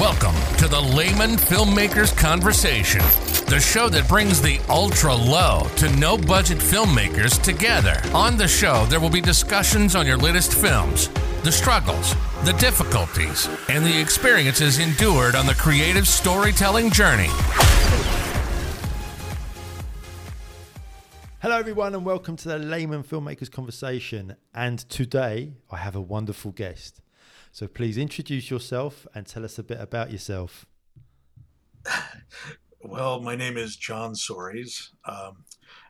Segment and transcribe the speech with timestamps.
[0.00, 3.02] Welcome to the Layman Filmmakers Conversation,
[3.44, 8.00] the show that brings the ultra low to no budget filmmakers together.
[8.14, 11.08] On the show, there will be discussions on your latest films,
[11.42, 17.28] the struggles, the difficulties, and the experiences endured on the creative storytelling journey.
[21.40, 24.36] Hello, everyone, and welcome to the Layman Filmmakers Conversation.
[24.54, 27.01] And today I have a wonderful guest.
[27.54, 30.66] So please introduce yourself and tell us a bit about yourself.
[32.84, 35.44] Well, my name is John Soares, um,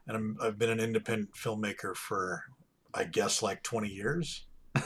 [0.07, 2.45] and i have been an independent filmmaker for,
[2.93, 4.45] I guess, like 20 years.
[4.77, 4.83] I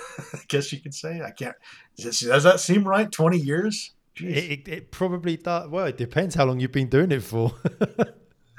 [0.47, 1.21] guess you could say.
[1.21, 1.57] I can't.
[1.97, 3.11] Does, does that seem right?
[3.11, 3.97] 20 years?
[4.15, 5.69] It, it, it, probably does.
[5.69, 7.53] Well, it depends how long you've been doing it for.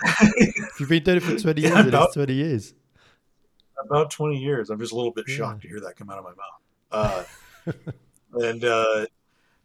[0.04, 2.74] if you've been doing it for 20 years, yeah, about, it's 20 years.
[3.82, 4.70] About 20 years.
[4.70, 5.70] I'm just a little bit shocked yeah.
[5.70, 7.26] to hear that come out of my mouth.
[7.72, 7.74] Uh,
[8.42, 9.06] and uh,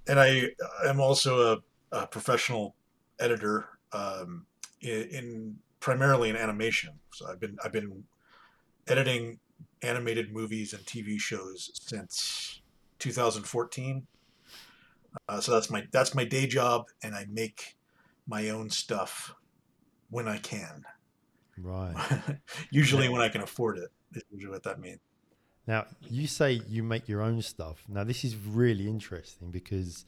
[0.07, 0.51] and I
[0.87, 2.75] am also a, a professional
[3.19, 4.47] editor um,
[4.81, 6.91] in, in, primarily in animation.
[7.13, 8.05] So I've been I've been
[8.89, 9.39] editing
[9.83, 12.63] animated movies and TV shows since
[12.99, 14.07] 2014.
[15.29, 17.77] Uh, so that's my that's my day job, and I make
[18.27, 19.35] my own stuff
[20.11, 20.85] when I can.
[21.59, 21.95] Right.
[22.71, 23.91] usually when I can afford it.
[24.15, 25.01] Is usually what that means.
[25.67, 27.85] Now, you say you make your own stuff.
[27.89, 30.05] Now, this is really interesting because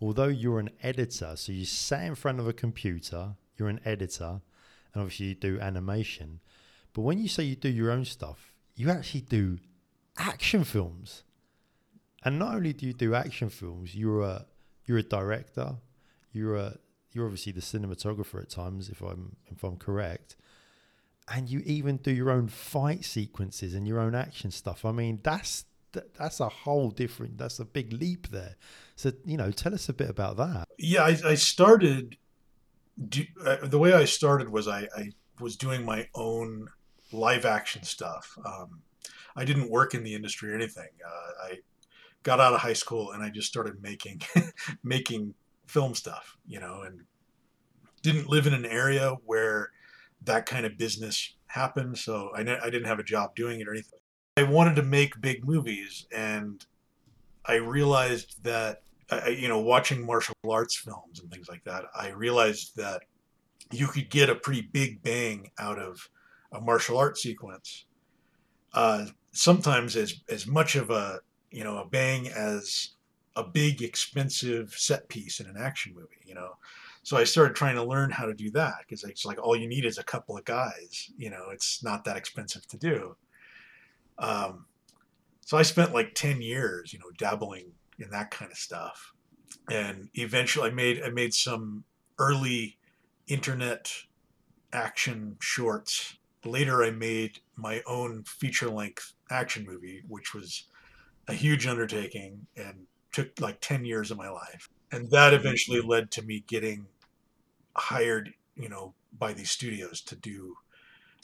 [0.00, 4.40] although you're an editor, so you sat in front of a computer, you're an editor,
[4.92, 6.40] and obviously you do animation.
[6.92, 9.58] But when you say you do your own stuff, you actually do
[10.18, 11.22] action films.
[12.24, 14.46] And not only do you do action films, you're a
[14.86, 15.76] you're a director,
[16.32, 16.78] you're a
[17.12, 20.36] you're obviously the cinematographer at times, if I'm if I'm correct
[21.32, 24.84] and you even do your own fight sequences and your own action stuff.
[24.84, 25.64] I mean, that's
[26.18, 27.38] that's a whole different.
[27.38, 28.56] That's a big leap there.
[28.96, 30.68] So you know, tell us a bit about that.
[30.78, 32.16] Yeah, I, I started.
[33.08, 36.68] Do, uh, the way I started was I, I, was doing my own
[37.10, 38.38] live action stuff.
[38.46, 38.82] Um,
[39.34, 40.90] I didn't work in the industry or anything.
[41.04, 41.58] Uh, I
[42.22, 44.22] got out of high school and I just started making
[44.84, 45.34] making
[45.66, 46.36] film stuff.
[46.46, 47.00] You know, and
[48.02, 49.70] didn't live in an area where
[50.24, 51.98] that kind of business happened.
[51.98, 53.98] So I, ne- I didn't have a job doing it or anything.
[54.36, 56.64] I wanted to make big movies, and
[57.46, 62.08] I realized that, I, you know, watching martial arts films and things like that, I
[62.08, 63.02] realized that
[63.70, 66.08] you could get a pretty big bang out of
[66.52, 67.84] a martial arts sequence.
[68.72, 71.20] Uh, sometimes as as much of a
[71.50, 72.90] you know a bang as
[73.36, 76.22] a big expensive set piece in an action movie.
[76.24, 76.56] You know,
[77.04, 79.68] so I started trying to learn how to do that because it's like all you
[79.68, 81.10] need is a couple of guys.
[81.18, 83.16] You know, it's not that expensive to do.
[84.18, 84.64] Um,
[85.44, 89.12] so I spent like ten years, you know, dabbling in that kind of stuff,
[89.70, 91.84] and eventually I made I made some
[92.18, 92.78] early
[93.26, 93.92] internet
[94.72, 96.16] action shorts.
[96.44, 100.64] Later, I made my own feature length action movie, which was
[101.28, 104.68] a huge undertaking and took like 10 years of my life.
[104.92, 106.86] And that eventually led to me getting
[107.76, 110.56] hired, you know, by these studios to do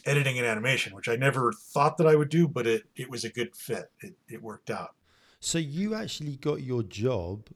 [0.06, 3.25] editing and animation, which I never thought that I would do, but it, it was
[3.25, 3.91] a good fit.
[4.00, 4.94] It, it worked out.
[5.41, 7.49] So you actually got your job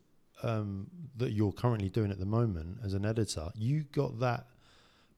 [0.42, 3.50] um, that you're currently doing at the moment as an editor.
[3.54, 4.46] You got that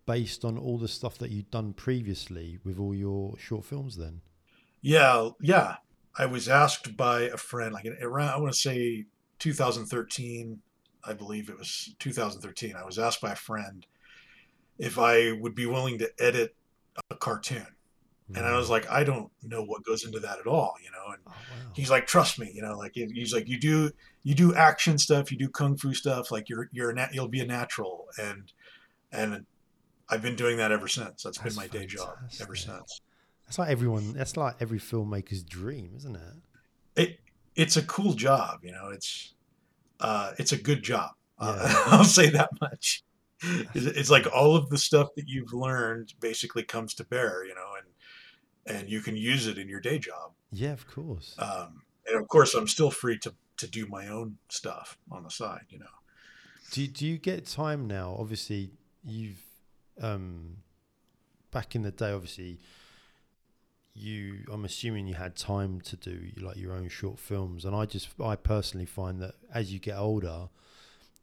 [0.07, 4.21] based on all the stuff that you'd done previously with all your short films then?
[4.81, 5.77] Yeah, yeah.
[6.19, 9.07] I was asked by a friend, like around, I want to say
[9.39, 10.61] 2013,
[11.06, 12.75] I believe it was 2013.
[12.77, 13.87] I was asked by a friend
[14.78, 16.55] if I would be willing to edit
[17.11, 17.67] a cartoon.
[18.34, 18.71] And I was mm.
[18.71, 21.12] like, I don't know what goes into that at all, you know.
[21.12, 21.71] And oh, wow.
[21.75, 22.77] he's like, trust me, you know.
[22.77, 23.93] Like he's like, you do
[24.25, 26.33] you do action stuff, you do kung fu stuff.
[26.33, 28.09] Like you're you're a nat- you'll be a natural.
[28.21, 28.53] And
[29.12, 29.47] and
[30.09, 31.22] I've been doing that ever since.
[31.22, 31.89] That's, that's been my fantastic.
[31.89, 33.00] day job ever since.
[33.47, 34.12] That's like everyone.
[34.12, 37.00] That's like every filmmaker's dream, isn't it?
[37.00, 37.21] It
[37.55, 38.91] it's a cool job, you know.
[38.93, 39.34] It's
[40.01, 41.10] uh, it's a good job.
[41.39, 41.65] Uh, yeah.
[41.65, 43.03] Uh, I'll say that much.
[43.75, 47.54] It's, it's, like all of the stuff that you've learned basically comes to bear, you
[47.54, 50.33] know, and and you can use it in your day job.
[50.51, 51.37] Yeah, of course.
[51.39, 55.31] Um, and of course, I'm still free to to do my own stuff on the
[55.31, 55.87] side, you know.
[56.72, 58.16] Do do you get time now?
[58.19, 58.71] Obviously,
[59.04, 59.43] you've
[60.01, 60.57] um,
[61.51, 62.59] back in the day, obviously
[63.97, 67.87] you i'm assuming you had time to do like your own short films and i
[67.87, 70.48] just i personally find that as you get older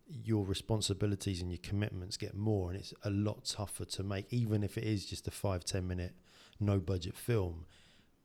[0.07, 4.63] your responsibilities and your commitments get more and it's a lot tougher to make even
[4.63, 6.13] if it is just a five ten minute
[6.59, 7.65] no budget film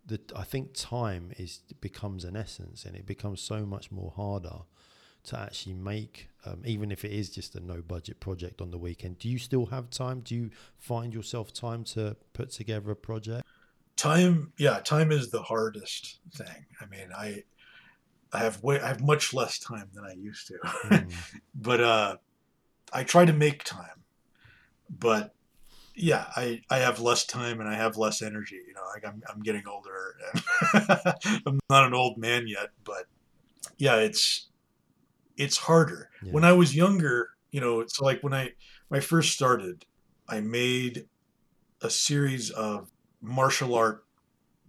[0.06, 4.60] that i think time is becomes an essence and it becomes so much more harder
[5.24, 8.78] to actually make, um, even if it is just a no budget project on the
[8.78, 9.18] weekend?
[9.18, 10.20] Do you still have time?
[10.20, 13.44] Do you find yourself time to put together a project?
[13.98, 16.64] Time, yeah, time is the hardest thing.
[16.80, 17.42] I mean, I
[18.32, 21.12] I have way I have much less time than I used to, Mm,
[21.54, 22.16] but uh,
[22.92, 24.04] I try to make time.
[24.88, 25.34] But
[25.94, 28.60] yeah, I, I have less time and I have less energy.
[28.66, 30.14] You know, like I'm I'm getting older.
[30.32, 30.42] And
[31.46, 33.06] I'm not an old man yet, but
[33.78, 34.48] yeah, it's
[35.36, 36.10] it's harder.
[36.22, 36.32] Yeah.
[36.32, 38.52] When I was younger, you know, it's like when I
[38.88, 39.84] when I first started,
[40.28, 41.06] I made
[41.82, 44.04] a series of martial art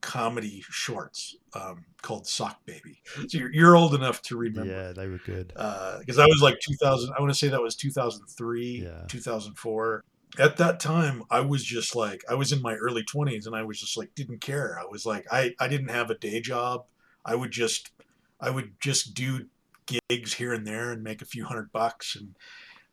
[0.01, 3.01] comedy shorts um, called Sock Baby.
[3.27, 5.47] So you're, you're old enough to remember yeah, they were good.
[5.49, 9.03] because that was like 2000 i want to say that was 2003 Yeah.
[9.09, 10.03] 2004
[10.37, 13.63] at that time i was just like i was in my early 20s and i
[13.63, 16.85] was just like didn't care i was like i i didn't have a day job
[17.25, 17.91] i would just
[18.39, 19.47] i would just do
[20.07, 22.35] gigs here and there and make a few hundred bucks and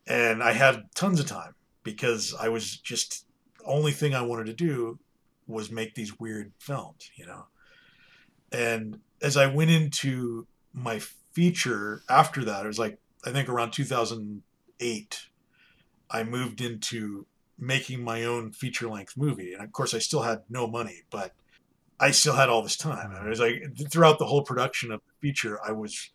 [0.09, 1.55] and i had tons of time
[1.85, 3.26] because i was just
[3.64, 4.99] only thing i wanted to do
[5.47, 7.47] was make these weird films you know?
[8.53, 10.99] And as i went into my
[11.33, 15.27] feature after that it was like i think around 2008
[16.11, 17.27] i moved into
[17.59, 19.55] making my own feature length movie.
[19.55, 21.33] And of course i still had no money but
[21.99, 23.13] i still had all this time.
[23.13, 26.11] And it was like throughout the whole production of the feature i was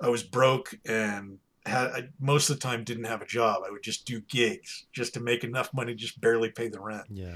[0.00, 3.62] i was broke and had I, most of the time didn't have a job.
[3.66, 7.04] I would just do gigs just to make enough money just barely pay the rent.
[7.10, 7.34] Yeah.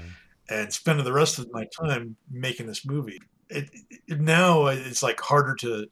[0.49, 3.19] And spending the rest of my time making this movie.
[3.49, 3.69] It,
[4.07, 5.87] it now it's like harder to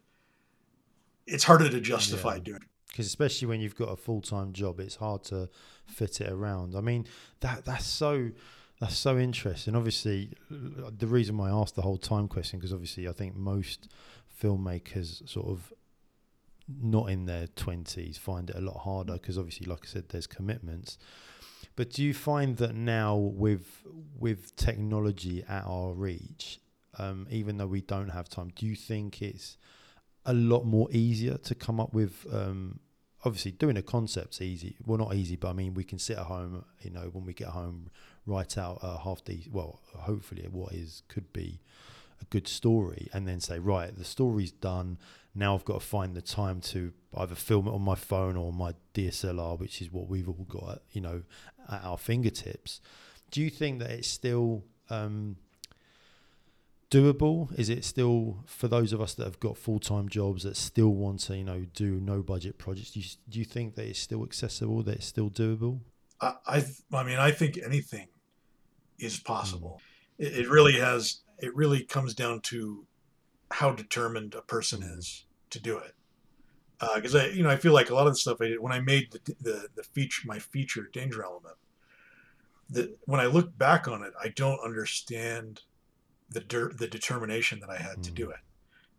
[1.27, 2.39] it's harder to justify Yeah.
[2.41, 2.61] doing.
[2.61, 2.67] it.
[2.87, 5.49] because especially when you've got a full time job, it's hard to
[5.85, 6.75] fit it around.
[6.75, 7.05] I mean,
[7.41, 8.29] that that's so
[8.79, 9.75] that's so interesting.
[9.75, 13.87] Obviously, the reason why I asked the whole time question because obviously I think most
[14.41, 15.71] filmmakers sort of
[16.81, 20.27] not in their twenties find it a lot harder because obviously, like I said, there's
[20.27, 20.97] commitments.
[21.75, 23.83] But do you find that now with
[24.19, 26.59] with technology at our reach,
[26.97, 29.57] um, even though we don't have time, do you think it's
[30.25, 32.79] a lot more easier to come up with um,
[33.25, 36.25] obviously doing a concept's easy well not easy but i mean we can sit at
[36.25, 37.89] home you know when we get home
[38.25, 41.59] write out a half the well hopefully what is could be
[42.21, 44.97] a good story and then say right the story's done.
[45.35, 48.53] Now i've got to find the time to either film it on my phone or
[48.53, 51.23] my dslr which is what we've all got you know
[51.69, 52.81] at our fingertips
[53.33, 55.37] do you think that it's still um,
[56.91, 57.51] doable?
[57.57, 60.93] Is it still for those of us that have got full time jobs that still
[60.93, 62.91] want to, you know, do no budget projects?
[62.91, 64.83] Do you, do you think that it's still accessible?
[64.83, 65.79] That it's still doable?
[66.21, 66.63] I, I
[66.93, 68.07] I mean I think anything
[68.99, 69.81] is possible.
[70.19, 71.21] It, it really has.
[71.39, 72.85] It really comes down to
[73.49, 75.95] how determined a person is to do it.
[76.95, 78.71] Because I you know I feel like a lot of the stuff I did when
[78.73, 81.55] I made the the, the feature my feature danger element.
[82.69, 85.61] That when I look back on it, I don't understand
[86.29, 88.15] the der- the determination that I had to Mm.
[88.15, 88.39] do it.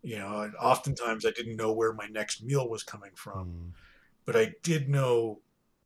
[0.02, 3.72] You know, and oftentimes I didn't know where my next meal was coming from, Mm,
[4.26, 5.40] but I did know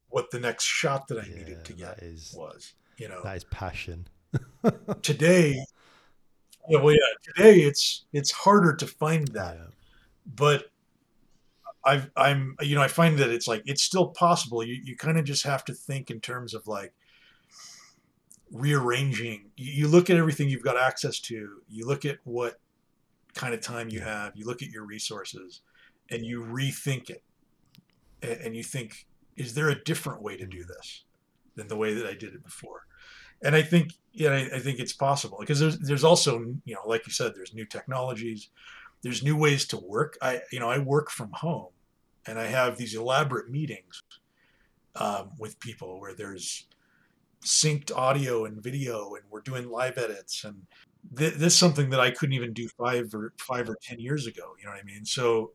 [0.08, 2.74] what the next shot that I yeah, needed to get is was.
[2.96, 4.08] You know, that is passion.
[5.02, 5.64] today,
[6.68, 9.66] yeah, well, yeah, today it's it's harder to find that, Yeah.
[10.26, 10.64] but
[11.84, 14.62] I've I'm you know I find that it's like it's still possible.
[14.62, 16.92] You you kind of just have to think in terms of like
[18.50, 19.50] rearranging.
[19.56, 21.62] You, you look at everything you've got access to.
[21.68, 22.60] You look at what
[23.34, 24.32] kind of time you have.
[24.34, 25.60] You look at your resources,
[26.10, 27.22] and you rethink it,
[28.22, 31.04] and, and you think, is there a different way to do this
[31.54, 32.86] than the way that I did it before?
[33.42, 36.82] And I think yeah, I, I think it's possible because there's there's also you know
[36.86, 38.50] like you said, there's new technologies,
[39.02, 40.18] there's new ways to work.
[40.20, 41.68] I you know I work from home,
[42.26, 44.02] and I have these elaborate meetings
[44.96, 46.66] um, with people where there's
[47.44, 50.66] synced audio and video, and we're doing live edits, and
[51.16, 54.26] th- this is something that I couldn't even do five or five or ten years
[54.26, 54.54] ago.
[54.58, 55.04] You know what I mean?
[55.04, 55.52] So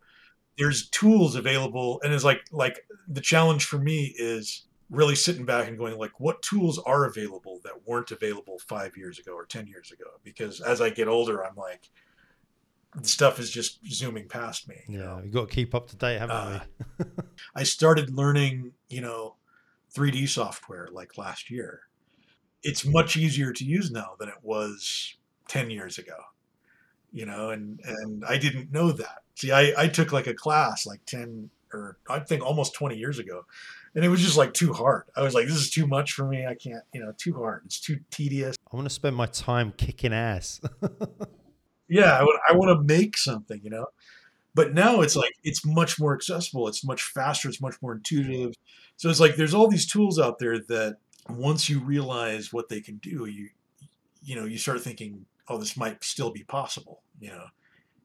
[0.57, 5.67] there's tools available, and it's like like the challenge for me is really sitting back
[5.67, 9.65] and going like what tools are available that weren't available five years ago or ten
[9.65, 11.89] years ago because as i get older i'm like
[13.01, 15.19] stuff is just zooming past me you Yeah, know?
[15.23, 16.59] we've got to keep up to date, haven't Uh,
[16.99, 17.05] we?
[17.55, 19.35] i started learning you know
[19.95, 21.81] 3d software like last year
[22.61, 25.15] it's much easier to use now than it was
[25.47, 26.15] 10 years ago
[27.11, 30.85] you know and and i didn't know that see i i took like a class
[30.85, 33.45] like 10 or i think almost 20 years ago
[33.95, 36.25] and it was just like too hard i was like this is too much for
[36.27, 39.27] me i can't you know too hard it's too tedious I want to spend my
[39.27, 40.59] time kicking ass.
[41.87, 43.85] yeah i, I want to make something you know
[44.55, 46.67] But now it's like it's much more accessible.
[46.67, 47.49] It's much faster.
[47.49, 48.53] It's much more intuitive.
[48.97, 50.97] So it's like there's all these tools out there that
[51.27, 53.49] once you realize what they can do, you
[54.23, 57.01] you know you start thinking, oh, this might still be possible.
[57.19, 57.45] You know,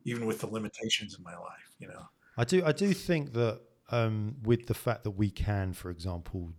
[0.04, 1.68] even with the limitations in my life.
[1.78, 2.08] You know,
[2.38, 6.52] I do I do think that um, with the fact that we can, for example,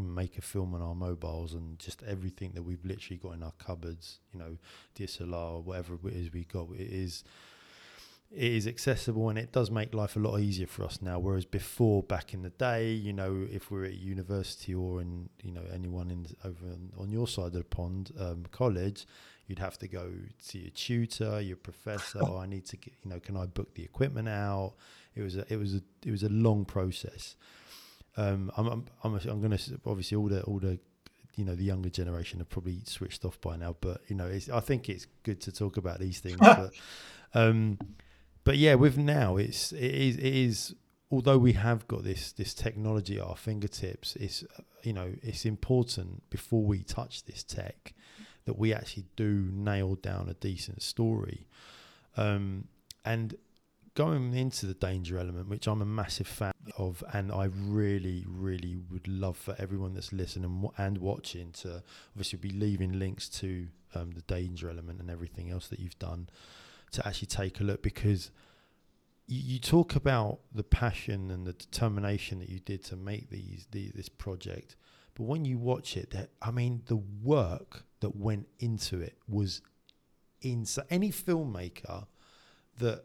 [0.00, 3.52] make a film on our mobiles and just everything that we've literally got in our
[3.58, 4.56] cupboards, you know,
[4.96, 7.24] DSLR whatever it is we got, it is
[8.34, 11.18] it is accessible and it does make life a lot easier for us now.
[11.18, 15.52] Whereas before, back in the day, you know, if we're at university or in, you
[15.52, 19.06] know, anyone in over on, on your side of the pond, um, college,
[19.46, 20.10] you'd have to go
[20.48, 22.20] to your tutor, your professor.
[22.22, 24.74] oh, I need to get, you know, can I book the equipment out?
[25.14, 27.36] It was a, it was a, it was a long process.
[28.16, 30.78] Um, I'm, I'm, I'm, I'm going to obviously all the, all the,
[31.36, 34.48] you know, the younger generation have probably switched off by now, but you know, it's,
[34.48, 36.36] I think it's good to talk about these things.
[36.40, 36.72] but,
[37.34, 37.78] um,
[38.44, 40.74] but yeah, with now, it's it is it is.
[41.10, 44.44] Although we have got this this technology at our fingertips, it's
[44.82, 47.92] you know it's important before we touch this tech
[48.44, 51.46] that we actually do nail down a decent story.
[52.16, 52.66] Um,
[53.04, 53.36] and
[53.94, 58.76] going into the danger element, which I'm a massive fan of, and I really, really
[58.90, 61.82] would love for everyone that's listening and watching to
[62.12, 66.28] obviously be leaving links to um, the danger element and everything else that you've done
[66.92, 68.30] to actually take a look because
[69.26, 73.66] you, you talk about the passion and the determination that you did to make these
[73.70, 74.76] the, this project,
[75.14, 79.60] but when you watch it, that I mean, the work that went into it was
[80.40, 80.84] insane.
[80.90, 82.06] Any filmmaker
[82.78, 83.04] that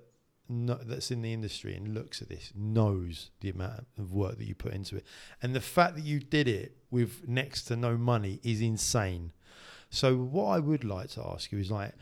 [0.49, 4.45] no, that's in the industry and looks at this knows the amount of work that
[4.45, 5.05] you put into it,
[5.41, 9.31] and the fact that you did it with next to no money is insane.
[9.89, 11.93] So what I would like to ask you is like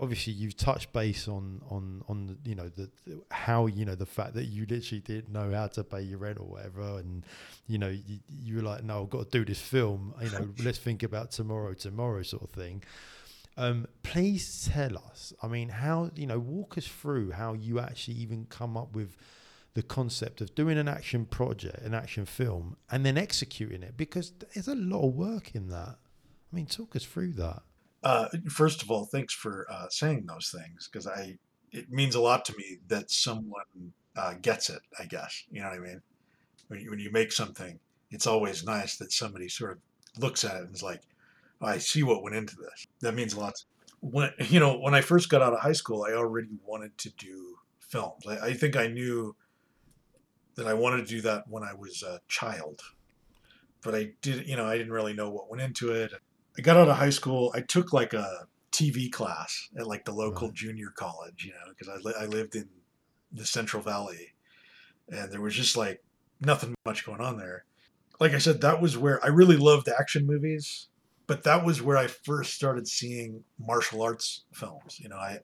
[0.00, 3.94] obviously you've touched base on on on the, you know the, the, how you know
[3.94, 6.98] the fact that you literally didn't know how to pay your rent or whatever.
[6.98, 7.24] And
[7.66, 10.48] you know you, you were like no I've got to do this film you know
[10.64, 12.82] let's think about tomorrow tomorrow sort of thing
[13.60, 18.14] um, please tell us I mean how you know walk us through how you actually
[18.14, 19.16] even come up with
[19.74, 24.32] the concept of doing an action project an action film and then executing it because
[24.54, 25.98] there's a lot of work in that
[26.52, 27.62] I mean talk us through that
[28.02, 31.38] uh, first of all, thanks for uh, saying those things because I
[31.72, 34.80] it means a lot to me that someone uh, gets it.
[34.98, 36.02] I guess you know what I mean.
[36.68, 37.78] When you, when you make something,
[38.10, 39.78] it's always nice that somebody sort of
[40.22, 41.02] looks at it and is like,
[41.60, 43.64] "I see what went into this." That means a lot.
[44.00, 47.10] When you know, when I first got out of high school, I already wanted to
[47.10, 48.24] do films.
[48.26, 49.36] I, I think I knew
[50.56, 52.80] that I wanted to do that when I was a child,
[53.82, 54.48] but I did.
[54.48, 56.12] You know, I didn't really know what went into it.
[56.58, 57.52] I got out of high school.
[57.54, 60.56] I took like a TV class at like the local right.
[60.56, 62.68] junior college, you know, because I, li- I lived in
[63.32, 64.34] the Central Valley
[65.08, 66.02] and there was just like
[66.40, 67.64] nothing much going on there.
[68.18, 70.88] Like I said, that was where I really loved action movies,
[71.30, 75.38] but that was where I first started seeing martial arts films, you know, I,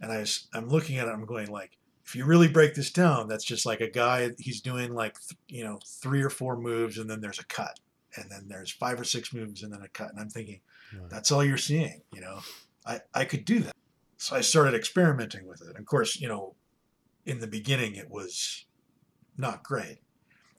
[0.00, 3.28] and I I'm looking at it, I'm going like, if you really break this down,
[3.28, 5.16] that's just like a guy, he's doing like,
[5.46, 7.78] you know, three or four moves and then there's a cut
[8.16, 10.10] and then there's five or six moves and then a cut.
[10.10, 10.60] And I'm thinking,
[10.92, 11.08] right.
[11.08, 12.40] that's all you're seeing, you know.
[12.84, 13.76] I, I could do that.
[14.16, 15.68] So I started experimenting with it.
[15.68, 16.56] And Of course, you know,
[17.26, 18.64] in the beginning it was
[19.36, 19.98] not great.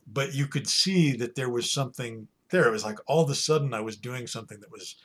[0.08, 2.68] But you could see that there was something there.
[2.68, 4.96] It was like all of a sudden I was doing something that was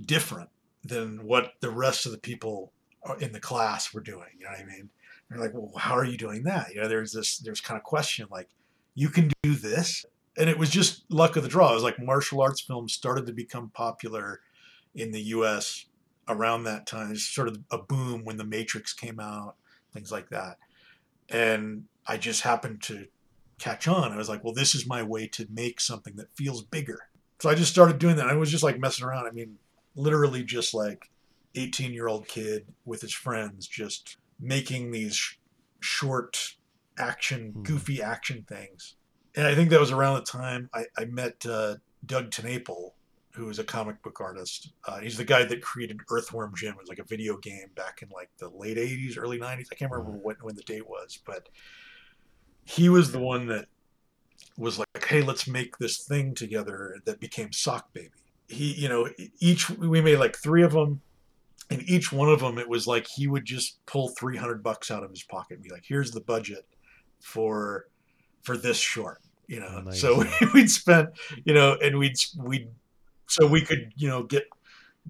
[0.00, 0.50] different
[0.84, 2.72] than what the rest of the people
[3.20, 4.28] in the class were doing.
[4.38, 4.90] You know what I mean?
[5.28, 6.74] They're like, well, how are you doing that?
[6.74, 8.48] You know, there's this, there's kind of question like,
[8.94, 10.04] you can do this
[10.36, 11.70] and it was just luck of the draw.
[11.70, 14.40] It was like martial arts films started to become popular
[14.94, 15.86] in the U.S.
[16.28, 17.12] around that time.
[17.12, 19.56] It's sort of a boom when The Matrix came out,
[19.92, 20.58] things like that.
[21.28, 23.06] And I just happened to
[23.58, 24.12] catch on.
[24.12, 27.00] I was like, well, this is my way to make something that feels bigger.
[27.40, 28.28] So I just started doing that.
[28.28, 29.26] I was just like messing around.
[29.26, 29.58] I mean,
[29.94, 31.10] literally just like
[31.54, 35.36] 18 year old kid with his friends, just making these
[35.80, 36.54] short
[36.98, 37.62] action, hmm.
[37.62, 38.96] goofy action things
[39.38, 42.90] and I think that was around the time I, I met uh, Doug TenNapel,
[43.30, 44.72] who is a comic book artist.
[44.84, 46.72] Uh, he's the guy that created Earthworm Jim.
[46.72, 49.68] It was like a video game back in like the late '80s, early '90s.
[49.70, 51.48] I can't remember when, when the date was, but
[52.68, 53.66] he was the one that
[54.56, 58.10] was like, "Hey, let's make this thing together." That became Sock Baby.
[58.48, 59.08] He, you know,
[59.40, 61.00] each we made like three of them,
[61.70, 65.02] and each one of them, it was like he would just pull 300 bucks out
[65.02, 66.66] of his pocket and be like, "Here's the budget
[67.20, 67.86] for."
[68.44, 70.00] for this short you know Amazing.
[70.00, 71.08] so we'd spent
[71.44, 72.68] you know and we'd we'd
[73.26, 74.44] so we could you know get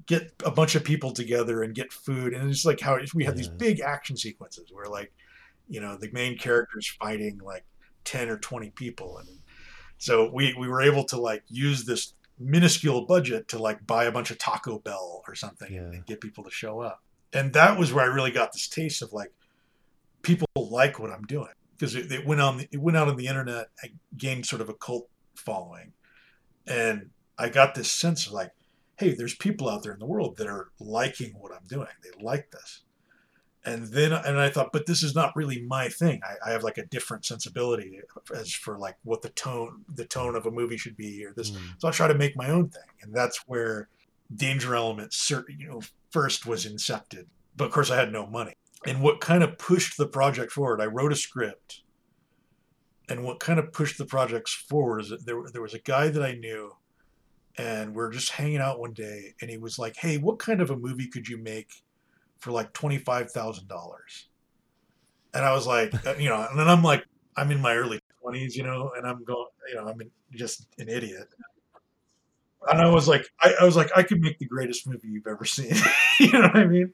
[0.06, 3.34] get a bunch of people together and get food and it's like how we had
[3.34, 3.36] yeah.
[3.36, 5.12] these big action sequences where like
[5.68, 7.64] You know, the main character's fighting like
[8.04, 9.28] ten or twenty people, and
[9.98, 14.12] so we we were able to like use this minuscule budget to like buy a
[14.12, 15.80] bunch of Taco Bell or something Yeah.
[15.80, 17.02] and get people to show up.
[17.32, 19.32] And that was where I really got this taste of like
[20.22, 23.26] people like what I'm doing because it, it went on it went out on the
[23.26, 23.68] internet.
[23.82, 25.92] I gained sort of a cult following,
[26.66, 28.52] and I got this sense of like,
[28.96, 31.88] hey, there's people out there in the world that are liking what I'm doing.
[32.02, 32.82] They like this.
[33.68, 36.22] And then, and I thought, but this is not really my thing.
[36.24, 38.00] I, I have like a different sensibility
[38.34, 41.50] as for like what the tone, the tone of a movie should be, or this.
[41.50, 41.60] Mm.
[41.76, 43.90] So I try to make my own thing, and that's where
[44.34, 47.26] Danger Element, cer- you know, first was incepted.
[47.56, 48.54] But of course, I had no money.
[48.86, 50.80] And what kind of pushed the project forward?
[50.80, 51.82] I wrote a script,
[53.06, 56.08] and what kind of pushed the projects forward is that there there was a guy
[56.08, 56.72] that I knew,
[57.58, 60.62] and we are just hanging out one day, and he was like, "Hey, what kind
[60.62, 61.82] of a movie could you make
[62.38, 64.28] for like twenty five thousand dollars?"
[65.34, 67.04] And I was like, uh, you know, and then I'm like,
[67.36, 70.00] I'm in my early twenties, you know, and I'm going, you know, I'm
[70.32, 71.28] just an idiot.
[72.68, 75.26] And I was like, I, I was like, I could make the greatest movie you've
[75.26, 75.74] ever seen.
[76.20, 76.92] you know what I mean?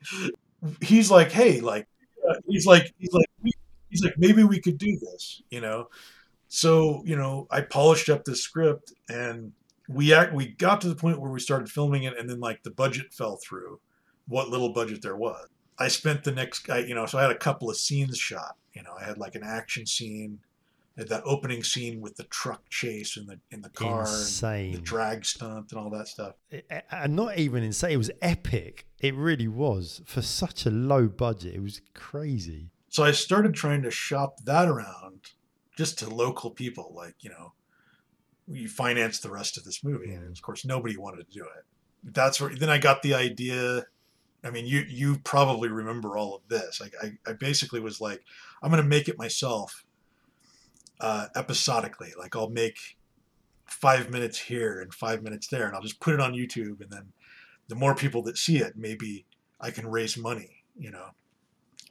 [0.81, 1.89] He's like, hey, like,
[2.29, 3.27] uh, he's like, he's like,
[3.91, 5.89] he's like, maybe we could do this, you know.
[6.49, 9.53] So you know, I polished up this script, and
[9.89, 12.63] we act, we got to the point where we started filming it, and then like
[12.63, 13.81] the budget fell through,
[14.27, 15.49] what little budget there was.
[15.79, 18.57] I spent the next, I, you know, so I had a couple of scenes shot.
[18.75, 20.39] You know, I had like an action scene,
[20.97, 25.25] that opening scene with the truck chase and the in the car, and the drag
[25.25, 26.35] stunt, and all that stuff.
[26.91, 27.93] And not even insane.
[27.93, 28.87] It was epic.
[29.01, 31.55] It really was for such a low budget.
[31.55, 32.71] It was crazy.
[32.89, 35.33] So I started trying to shop that around
[35.77, 37.55] just to local people, like, you know,
[38.47, 40.13] you finance the rest of this movie.
[40.13, 41.65] And of course, nobody wanted to do it.
[42.15, 43.87] That's where then I got the idea.
[44.45, 46.81] I mean, you you probably remember all of this.
[46.81, 48.23] Like, I, I basically was like,
[48.63, 49.85] I'm going to make it myself
[51.01, 52.13] uh, episodically.
[52.19, 52.97] Like, I'll make
[53.67, 56.81] five minutes here and five minutes there, and I'll just put it on YouTube.
[56.81, 57.13] And then
[57.69, 59.25] the more people that see it, maybe
[59.61, 61.09] I can raise money, you know.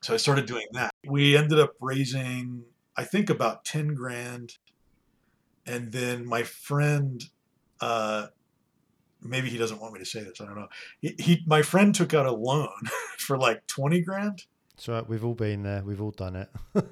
[0.01, 0.91] So I started doing that.
[1.07, 2.63] We ended up raising,
[2.95, 4.57] I think, about 10 grand.
[5.65, 7.23] And then my friend,
[7.79, 8.27] uh,
[9.23, 10.67] maybe he doesn't want me to say this, I don't know.
[11.01, 12.69] He, he my friend took out a loan
[13.17, 14.45] for like 20 grand.
[14.77, 15.83] So we've all been there.
[15.83, 16.49] We've all done it.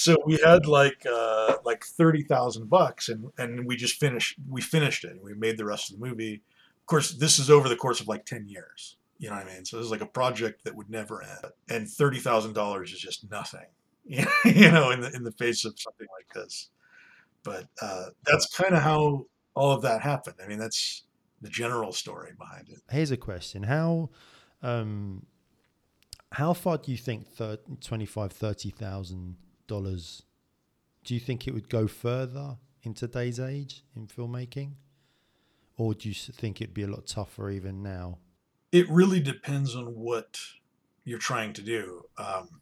[0.00, 4.36] So we had like uh, like thirty thousand bucks, and and we just finished.
[4.48, 5.18] We finished it.
[5.22, 6.42] We made the rest of the movie.
[6.80, 8.96] Of course, this is over the course of like ten years.
[9.18, 9.66] You know what I mean?
[9.66, 11.52] So this is like a project that would never end.
[11.68, 13.66] And thirty thousand dollars is just nothing.
[14.44, 16.70] You know, in the in the face of something like this.
[17.42, 20.36] But uh, that's kind of how all of that happened.
[20.42, 21.04] I mean, that's
[21.40, 22.78] the general story behind it.
[22.90, 24.10] Here's a question: How,
[24.62, 25.26] um,
[26.32, 30.22] how far do you think thir- twenty-five, thirty thousand dollars?
[31.04, 34.72] Do you think it would go further in today's age in filmmaking,
[35.76, 38.18] or do you think it'd be a lot tougher even now?
[38.72, 40.38] it really depends on what
[41.04, 42.60] you're trying to do um,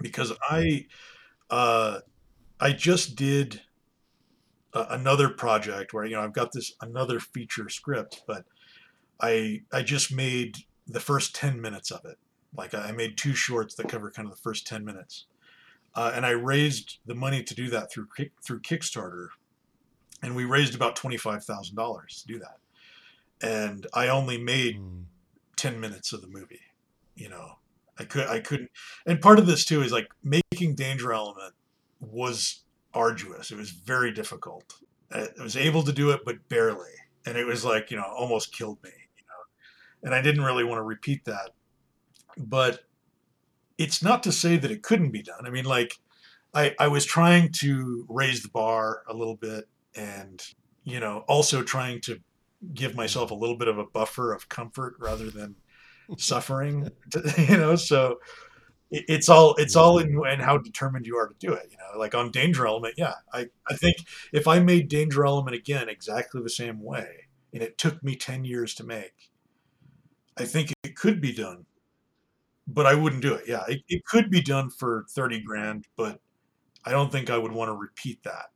[0.00, 0.86] because i
[1.50, 1.98] uh,
[2.60, 3.60] i just did
[4.74, 8.44] a, another project where you know i've got this another feature script but
[9.20, 12.18] i i just made the first 10 minutes of it.
[12.56, 15.26] Like i made two shorts that cover kind of the first 10 minutes.
[15.94, 19.28] Uh, and i raised the money to do that through Kick- through kickstarter.
[20.22, 22.58] And we raised about $25000 to do that.
[23.40, 25.04] And i only made Mm.
[25.56, 26.60] 10 minutes of the movie
[27.14, 27.56] you know.
[27.98, 28.70] I could i couldn't
[29.06, 31.54] and part of this too is like making danger element
[32.00, 32.62] was
[32.94, 33.50] arduous.
[33.50, 34.74] It was very difficult.
[35.12, 36.90] I was able to do it but barely.
[37.26, 40.06] And it was like you know almost killed me you know.
[40.08, 41.50] And i didn't really want to repeat that.
[42.36, 42.80] But
[43.78, 45.46] it's not to say that it couldn't be done.
[45.46, 45.94] I mean like
[46.54, 50.42] i i was trying to raise the bar a little bit and
[50.82, 52.18] you know also trying to
[52.74, 55.54] give myself a little bit of a buffer of comfort rather than
[56.18, 56.90] suffering
[57.38, 57.76] you know.
[57.76, 58.18] So
[58.90, 61.98] it's all it's all in, and how determined you are to do it you know
[61.98, 63.96] like on danger element yeah i i think
[64.32, 68.44] if i made danger element again exactly the same way and it took me 10
[68.44, 69.30] years to make
[70.36, 71.64] i think it could be done
[72.66, 76.20] but i wouldn't do it yeah it, it could be done for 30 grand but
[76.84, 78.46] i don't think i would want to repeat that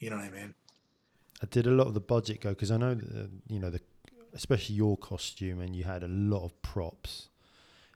[0.00, 0.54] you know what i mean
[1.40, 2.50] i Did a lot of the budget go?
[2.50, 3.80] Because I know that uh, you know the,
[4.32, 7.28] especially your costume, and you had a lot of props.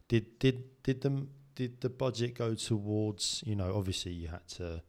[0.08, 1.26] Did did did the
[1.59, 3.75] did the budget go towards you know?
[3.75, 4.81] Obviously, you had to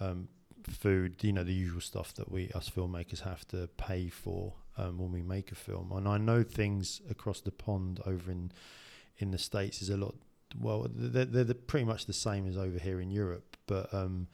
[0.00, 0.26] um,
[0.64, 4.98] food, you know, the usual stuff that we us filmmakers have to pay for um,
[4.98, 5.92] when we make a film.
[5.92, 8.50] And I know things across the pond over in
[9.18, 10.16] in the states is a lot.
[10.58, 13.56] well, they're, they're the- pretty much the same as over here in Europe.
[13.66, 14.26] But um,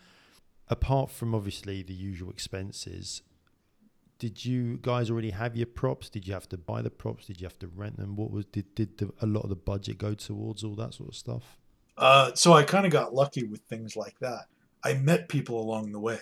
[0.69, 3.21] apart from obviously the usual expenses,
[4.21, 6.09] did you guys already have your props?
[6.09, 7.27] Did you have to buy the props?
[7.27, 8.15] Did you have to rent them?
[8.15, 11.09] What was did did the, a lot of the budget go towards all that sort
[11.09, 11.59] of stuff?
[11.99, 14.45] Uh, so I kind of got lucky with things like that.
[14.85, 16.21] I met people along the way,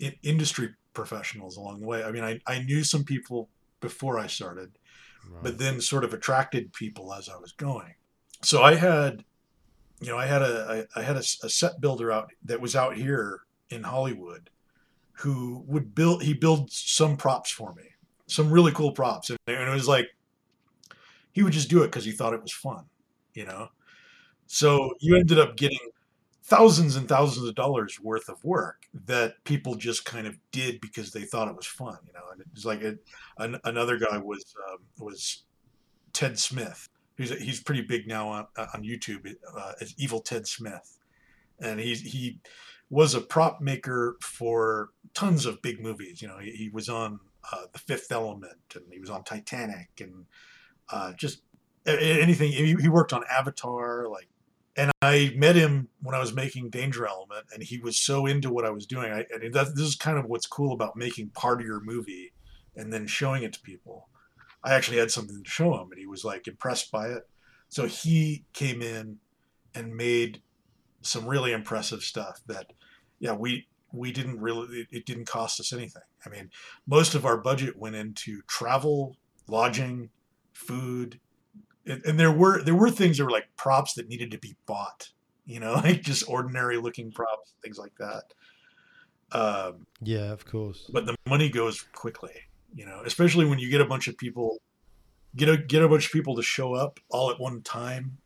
[0.00, 2.02] in, industry professionals along the way.
[2.02, 3.48] I mean, I, I knew some people
[3.80, 4.72] before I started,
[5.30, 5.42] Right.
[5.42, 7.94] but then sort of attracted people as I was going.
[8.42, 9.24] So I had,
[10.00, 12.96] you know, I had a I, I had a set builder out that was out
[12.96, 14.50] here in Hollywood,
[15.18, 16.22] who would build.
[16.22, 17.84] He built some props for me,
[18.26, 20.08] some really cool props, and, it was like
[21.32, 22.84] he would just do it because he thought it was fun,
[23.34, 23.68] you know.
[24.46, 25.78] So you ended up getting
[26.44, 31.10] thousands and thousands of dollars worth of work that people just kind of did because
[31.10, 32.20] they thought it was fun, you know.
[32.32, 32.98] And it's like an,
[33.64, 35.42] another guy was um, was
[36.12, 36.88] Ted Smith.
[37.16, 40.98] He's he's pretty big now on on YouTube uh, as Evil Ted Smith,
[41.58, 42.38] and he's he
[42.90, 46.22] was a prop maker for tons of big movies.
[46.22, 47.20] You know, he, he was on
[47.52, 50.26] uh, The Fifth Element, and he was on Titanic, and
[50.90, 51.42] uh, just
[51.86, 52.52] anything.
[52.52, 54.28] He, he worked on Avatar, like.
[54.78, 58.52] And I met him when I was making Danger Element, and he was so into
[58.52, 59.10] what I was doing.
[59.10, 62.34] I, and that, this is kind of what's cool about making part of your movie
[62.76, 64.10] and then showing it to people.
[64.62, 67.26] I actually had something to show him, and he was like impressed by it.
[67.70, 69.16] So he came in
[69.74, 70.42] and made
[71.06, 72.72] some really impressive stuff that,
[73.18, 76.02] yeah, we we didn't really it, it didn't cost us anything.
[76.24, 76.50] I mean,
[76.86, 79.16] most of our budget went into travel,
[79.48, 80.10] lodging,
[80.52, 81.20] food,
[81.86, 84.56] and, and there were there were things that were like props that needed to be
[84.66, 85.10] bought.
[85.44, 88.24] You know, like just ordinary looking props, things like that.
[89.32, 90.88] Um, yeah, of course.
[90.92, 92.32] but the money goes quickly
[92.76, 94.60] you know especially when you get a bunch of people
[95.34, 98.18] get a get a bunch of people to show up all at one time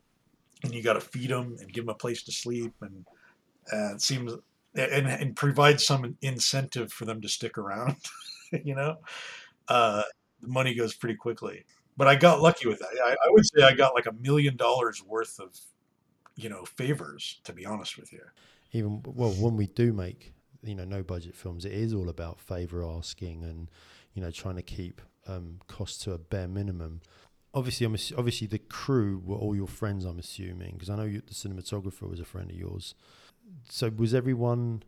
[0.63, 3.05] and you got to feed them and give them a place to sleep and
[3.71, 4.33] uh, it seems
[4.75, 7.95] and, and provide some incentive for them to stick around
[8.63, 8.97] you know?
[9.67, 10.03] Uh,
[10.41, 11.65] the money goes pretty quickly.
[11.97, 12.89] But i got lucky with that.
[13.03, 15.55] I, I would say i got like a million dollars worth of
[16.35, 18.21] you know favors to be honest with you.
[18.71, 22.39] Even well when we do make you know no budget films it is all about
[22.39, 23.69] favor asking and
[24.13, 27.01] you know trying to keep um, costs to a bare minimum
[27.53, 31.21] obviously i'm obviously the crew were all your friends i'm assuming because i know you,
[31.25, 32.95] the cinematographer was a friend of yours
[33.69, 34.83] so was everyone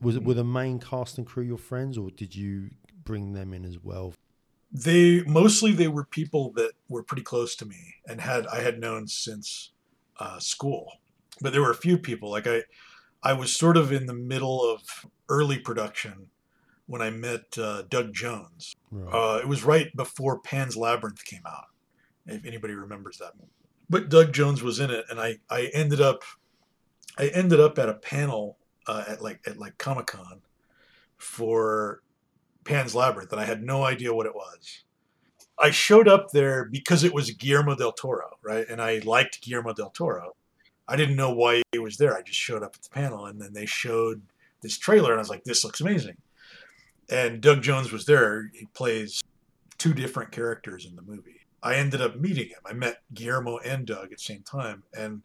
[0.00, 2.70] was it were the main cast and crew your friends or did you
[3.04, 4.14] bring them in as well
[4.72, 8.80] they mostly they were people that were pretty close to me and had I had
[8.80, 9.72] known since
[10.18, 11.00] uh, school.
[11.40, 12.62] But there were a few people like I
[13.22, 16.28] I was sort of in the middle of early production
[16.86, 18.74] when I met uh, Doug Jones.
[18.90, 21.66] right Uh, it was right before Pan's Labyrinth came out,
[22.26, 23.50] if anybody remembers that movie.
[23.88, 26.22] But Doug Jones was in it, and I, I ended up
[27.18, 30.40] I ended up at a panel uh, at like at like Comic Con
[31.16, 32.02] for
[32.64, 34.84] Pan's Labyrinth, and I had no idea what it was.
[35.58, 38.66] I showed up there because it was Guillermo del Toro, right?
[38.68, 40.34] And I liked Guillermo del Toro.
[40.88, 42.16] I didn't know why he was there.
[42.16, 44.22] I just showed up at the panel, and then they showed
[44.62, 46.16] this trailer, and I was like, "This looks amazing."
[47.12, 48.50] And Doug Jones was there.
[48.54, 49.22] He plays
[49.76, 51.40] two different characters in the movie.
[51.62, 52.60] I ended up meeting him.
[52.64, 55.22] I met Guillermo and Doug at the same time, and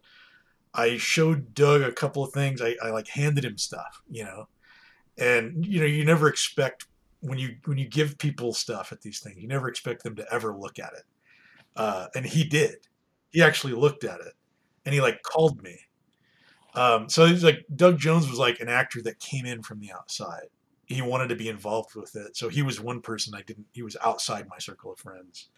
[0.74, 2.60] I showed Doug a couple of things.
[2.60, 4.48] I, I like handed him stuff, you know,
[5.16, 6.86] and you know you never expect
[7.20, 10.26] when you when you give people stuff at these things, you never expect them to
[10.30, 11.04] ever look at it.
[11.74, 12.76] Uh, and he did.
[13.30, 14.34] He actually looked at it,
[14.84, 15.80] and he like called me.
[16.74, 19.90] Um, so he's like Doug Jones was like an actor that came in from the
[19.90, 20.48] outside.
[20.88, 23.66] He wanted to be involved with it, so he was one person I didn't.
[23.72, 25.48] He was outside my circle of friends,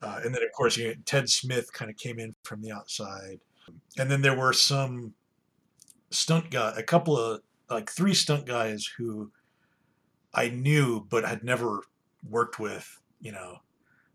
[0.00, 2.72] uh, and then of course you know, Ted Smith kind of came in from the
[2.72, 3.40] outside,
[3.98, 5.14] and then there were some
[6.10, 9.30] stunt guy, a couple of like three stunt guys who
[10.34, 11.82] I knew but had never
[12.28, 13.58] worked with, you know,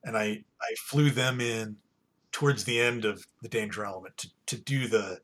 [0.04, 1.78] and I I flew them in
[2.32, 5.20] towards the end of the Danger Element to to do the,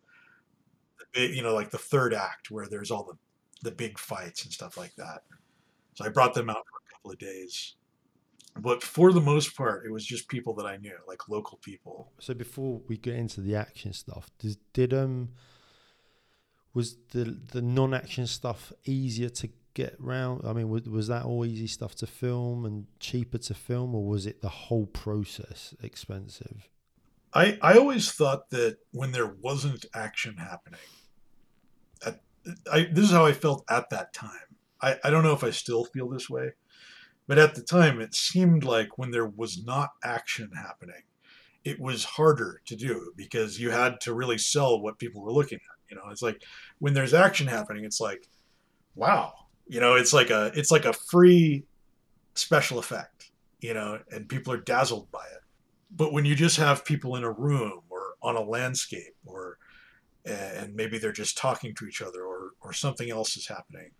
[1.13, 3.17] the you know like the third act where there's all the
[3.63, 5.23] the big fights and stuff like that.
[5.95, 7.75] So I brought them out for a couple of days.
[8.55, 12.11] But for the most part, it was just people that I knew, like local people.
[12.19, 15.29] So before we get into the action stuff, did, did um
[16.73, 20.43] was the the non-action stuff easier to get round?
[20.45, 24.05] I mean, was, was that all easy stuff to film and cheaper to film, or
[24.05, 26.69] was it the whole process expensive?
[27.33, 30.79] I, I always thought that when there wasn't action happening,
[32.05, 32.21] at,
[32.71, 34.29] I, this is how I felt at that time.
[34.81, 36.51] I, I don't know if I still feel this way,
[37.27, 41.03] but at the time it seemed like when there was not action happening,
[41.63, 45.59] it was harder to do because you had to really sell what people were looking
[45.59, 45.89] at.
[45.89, 46.41] You know, it's like
[46.79, 48.27] when there's action happening, it's like,
[48.95, 49.33] wow,
[49.67, 51.63] you know, it's like a it's like a free
[52.35, 55.41] special effect, you know, and people are dazzled by it.
[55.95, 59.57] But when you just have people in a room or on a landscape or
[60.25, 62.23] and maybe they're just talking to each other
[62.63, 63.91] or something else is happening,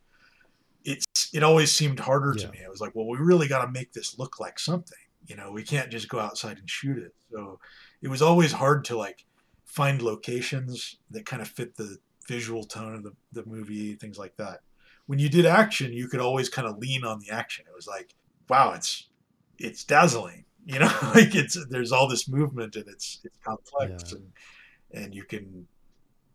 [0.84, 2.46] it's it always seemed harder Yeah.
[2.48, 2.60] to me.
[2.66, 4.98] I was like, well, we really got to make this look like something.
[5.26, 7.14] You know, we can't just go outside and shoot it.
[7.32, 7.60] So
[8.02, 9.26] it was always hard to like
[9.66, 11.98] find locations that kind of fit the
[12.28, 14.60] visual tone of the, the movie, things like that.
[15.06, 17.66] When you did action, you could always kind of lean on the action.
[17.68, 18.14] It was like,
[18.50, 19.10] wow, it's
[19.58, 20.46] it's dazzling.
[20.66, 24.18] You know, like it's there's all this movement and it's it's complex Yeah.
[24.18, 25.68] and and you can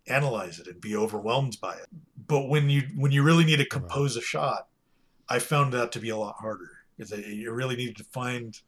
[0.08, 1.86] analyze it and be overwhelmed by it.
[2.26, 4.68] But when you when you really need to compose a shot,
[5.28, 6.70] I found that to be a lot harder.
[6.98, 8.58] That you really needed to find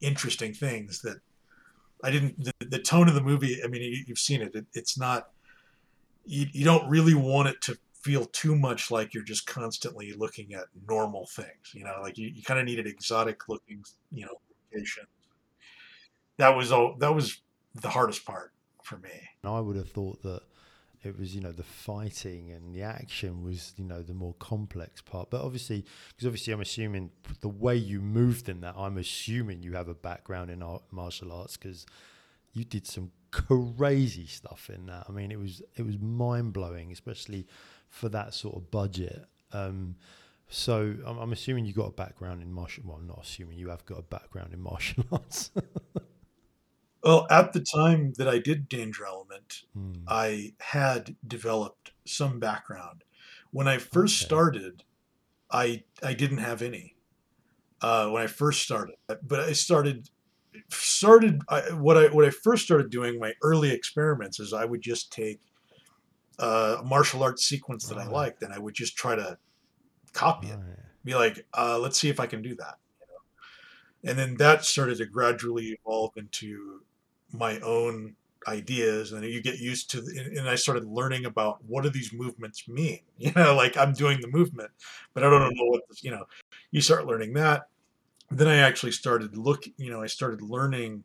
[0.00, 1.18] interesting things that
[2.02, 2.42] I didn't.
[2.42, 3.60] The, the tone of the movie.
[3.62, 4.54] I mean, you, you've seen it.
[4.54, 5.30] it it's not.
[6.24, 10.54] You, you don't really want it to feel too much like you're just constantly looking
[10.54, 11.74] at normal things.
[11.74, 13.84] You know, like you, you kind of needed exotic looking.
[14.10, 14.40] You know,
[14.72, 15.04] location.
[16.38, 16.96] That was all.
[16.98, 17.42] That was
[17.74, 18.52] the hardest part
[18.90, 19.28] for me.
[19.42, 20.42] And I would have thought that
[21.02, 25.00] it was, you know, the fighting and the action was, you know, the more complex
[25.00, 25.30] part.
[25.30, 29.72] But obviously, because obviously, I'm assuming the way you moved in that, I'm assuming you
[29.74, 31.86] have a background in art, martial arts because
[32.52, 35.06] you did some crazy stuff in that.
[35.08, 37.46] I mean, it was it was mind blowing, especially
[37.88, 39.24] for that sort of budget.
[39.52, 39.96] Um,
[40.48, 42.82] so I'm, I'm assuming you got a background in martial.
[42.86, 45.52] Well, I'm not assuming you have got a background in martial arts.
[47.02, 50.04] Well, at the time that I did Danger Element, Hmm.
[50.06, 53.04] I had developed some background.
[53.50, 54.20] When I first Okay.
[54.20, 54.84] started,
[55.50, 56.96] I I didn't have any.
[57.82, 60.08] Uh, when I first started, but I started
[60.70, 63.18] started I, what I what I first started doing.
[63.20, 65.42] My early experiments is I would just take
[66.38, 69.38] uh, a martial arts sequence that I liked, and I would just try to
[70.14, 71.00] copy it Right.
[71.04, 72.76] be like, uh, let's see if I can do that.
[73.00, 74.10] You know?
[74.10, 76.84] And then that started to gradually evolve into
[77.32, 78.16] my own
[78.48, 81.90] ideas, and you get used to, the, and and I started learning about what do
[81.90, 83.00] these movements mean.
[83.18, 84.70] You know, like I'm doing the movement,
[85.12, 86.24] but I don't know what this, you know.
[86.70, 87.68] You start learning that.
[88.30, 89.64] Then I actually started look.
[89.76, 91.04] You know, I started learning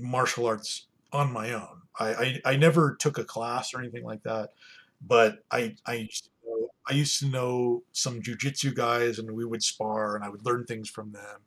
[0.00, 1.82] martial arts on my own.
[1.98, 4.50] I, I, I never took a class or anything like that,
[5.06, 9.44] but I I used to know, I used to know some jujitsu guys, and we
[9.44, 11.40] would spar, and I would learn things from them.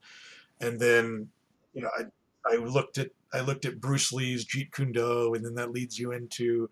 [0.61, 1.29] And then,
[1.75, 2.05] you know, I
[2.45, 5.99] I looked at I looked at Bruce Lee's Jeet Kune Do, and then that leads
[5.99, 6.69] you into,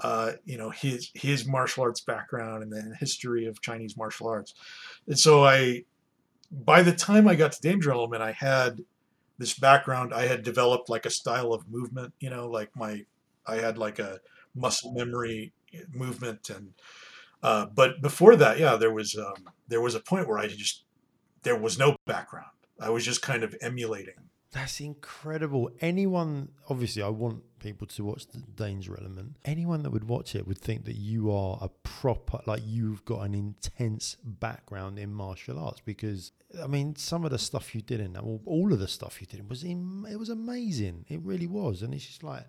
[0.00, 4.54] uh, you know, his his martial arts background and the history of Chinese martial arts.
[5.06, 5.84] And so I,
[6.50, 8.80] by the time I got to Danger Element, I had
[9.38, 10.12] this background.
[10.12, 12.12] I had developed like a style of movement.
[12.20, 13.04] You know, like my
[13.46, 14.20] I had like a
[14.54, 15.52] muscle memory
[15.94, 16.72] movement and
[17.42, 20.84] uh, but before that yeah there was um, there was a point where i just
[21.42, 24.14] there was no background i was just kind of emulating
[24.52, 25.70] That's incredible.
[25.80, 29.36] Anyone, obviously, I want people to watch the Danger Element.
[29.46, 33.22] Anyone that would watch it would think that you are a proper, like you've got
[33.22, 38.00] an intense background in martial arts because, I mean, some of the stuff you did
[38.00, 41.06] in that, well, all of the stuff you did was in, it was amazing.
[41.08, 42.44] It really was, and it's just like,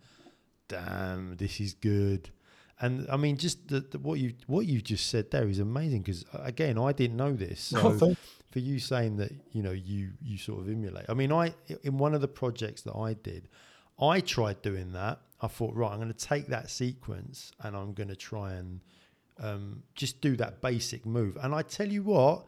[0.68, 2.32] damn, this is good.
[2.80, 6.02] And I mean, just the, the, what you what you just said there is amazing
[6.02, 7.62] because again, I didn't know this.
[7.62, 8.16] So Oh,
[8.54, 11.98] for you saying that you know you you sort of emulate i mean i in
[11.98, 13.48] one of the projects that i did
[14.00, 17.94] i tried doing that i thought right i'm going to take that sequence and i'm
[17.94, 18.80] going to try and
[19.40, 22.46] um, just do that basic move and i tell you what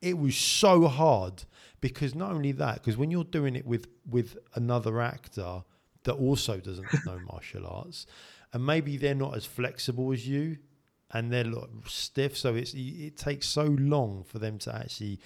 [0.00, 1.42] it was so hard
[1.80, 5.64] because not only that because when you're doing it with with another actor
[6.04, 8.06] that also doesn't know martial arts
[8.52, 10.58] and maybe they're not as flexible as you
[11.12, 15.18] and they're like stiff so it's it takes so long for them to actually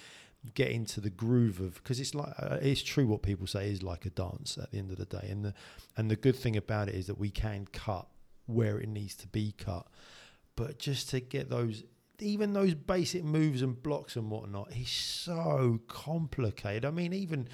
[0.53, 3.81] get into the groove of because it's like uh, it's true what people say is
[3.81, 5.53] like a dance at the end of the day and the
[5.97, 8.07] and the good thing about it is that we can cut
[8.45, 9.87] where it needs to be cut.
[10.55, 11.83] But just to get those
[12.19, 16.85] even those basic moves and blocks and whatnot is so complicated.
[16.85, 17.49] I mean even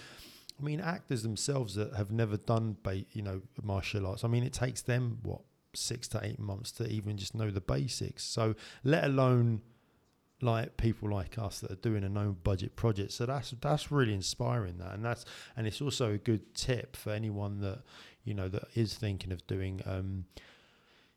[0.59, 4.43] i mean actors themselves that have never done ba- you know martial arts i mean
[4.43, 5.41] it takes them what
[5.73, 8.23] six to eight months to even just know the basics.
[8.23, 9.61] So let alone
[10.41, 13.11] like people like us that are doing a no budget project.
[13.11, 17.11] So that's that's really inspiring that, and that's and it's also a good tip for
[17.11, 17.79] anyone that
[18.23, 20.25] you know that is thinking of doing um,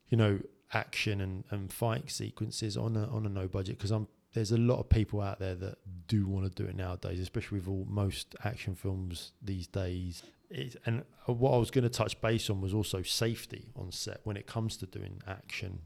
[0.09, 0.41] you know
[0.73, 4.59] action and, and fight sequences on a on a no budget because I'm there's a
[4.59, 7.87] lot of people out there that do want to do it nowadays, especially with all
[7.89, 10.25] most action films these days.
[10.51, 14.21] It's, and what I was going to touch base on was also safety on set
[14.25, 15.81] when it comes to doing action.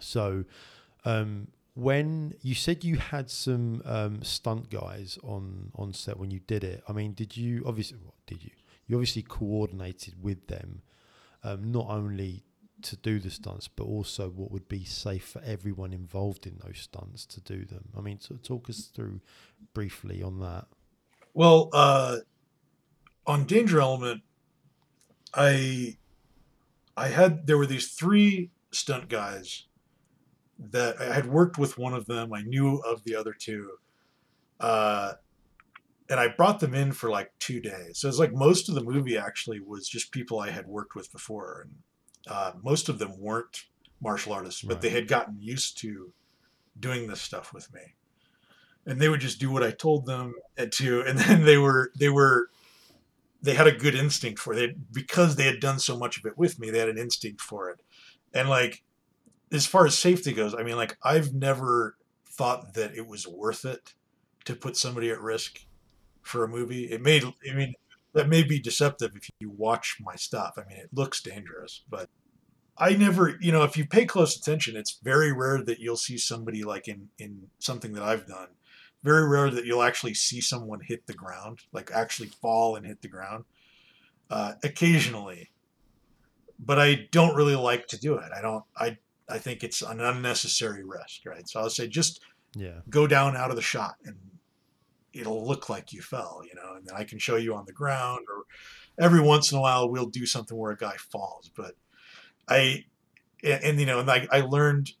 [0.00, 0.44] So,
[1.04, 6.40] um, when you said you had some um, stunt guys on on set when you
[6.40, 8.50] did it, I mean, did you obviously what did you?
[8.86, 10.82] You obviously coordinated with them,
[11.42, 12.44] um, not only
[12.82, 16.80] to do the stunts, but also what would be safe for everyone involved in those
[16.80, 17.88] stunts to do them.
[17.96, 19.20] I mean, to talk us through
[19.72, 20.66] briefly on that.
[21.34, 22.18] Well, uh,
[23.26, 24.22] on Danger Element,
[25.34, 25.96] I
[26.96, 29.64] I had there were these three stunt guys
[30.58, 32.32] that I had worked with one of them.
[32.32, 33.78] I knew of the other two.
[34.60, 35.14] Uh,
[36.08, 37.98] and I brought them in for like two days.
[37.98, 41.10] So it's like most of the movie actually was just people I had worked with
[41.10, 41.66] before.
[41.66, 41.74] And
[42.26, 43.64] uh, most of them weren't
[44.00, 44.82] martial artists, but right.
[44.82, 46.12] they had gotten used to
[46.78, 47.94] doing this stuff with me.
[48.84, 51.00] And they would just do what I told them to.
[51.02, 52.50] And then they were, they were,
[53.42, 56.38] they had a good instinct for it because they had done so much of it
[56.38, 56.70] with me.
[56.70, 57.80] They had an instinct for it.
[58.32, 58.82] And like,
[59.50, 63.64] as far as safety goes, I mean, like I've never thought that it was worth
[63.64, 63.94] it
[64.44, 65.60] to put somebody at risk
[66.22, 66.84] for a movie.
[66.84, 67.74] It may, I mean,
[68.14, 70.54] that may be deceptive if you watch my stuff.
[70.56, 72.08] I mean, it looks dangerous, but
[72.78, 76.16] I never, you know, if you pay close attention, it's very rare that you'll see
[76.16, 78.48] somebody like in in something that I've done.
[79.02, 83.02] Very rare that you'll actually see someone hit the ground, like actually fall and hit
[83.02, 83.44] the ground.
[84.30, 85.50] Uh, occasionally,
[86.58, 88.30] but I don't really like to do it.
[88.34, 88.64] I don't.
[88.76, 91.48] I I think it's an unnecessary risk, right?
[91.48, 92.20] So I'll say just
[92.54, 94.16] yeah, go down out of the shot and
[95.12, 97.72] it'll look like you fell, you know, and then I can show you on the
[97.72, 98.44] ground or
[99.02, 101.50] every once in a while we'll do something where a guy falls.
[101.54, 101.74] But
[102.48, 102.84] I,
[103.42, 104.92] and, and you know, and I, I learned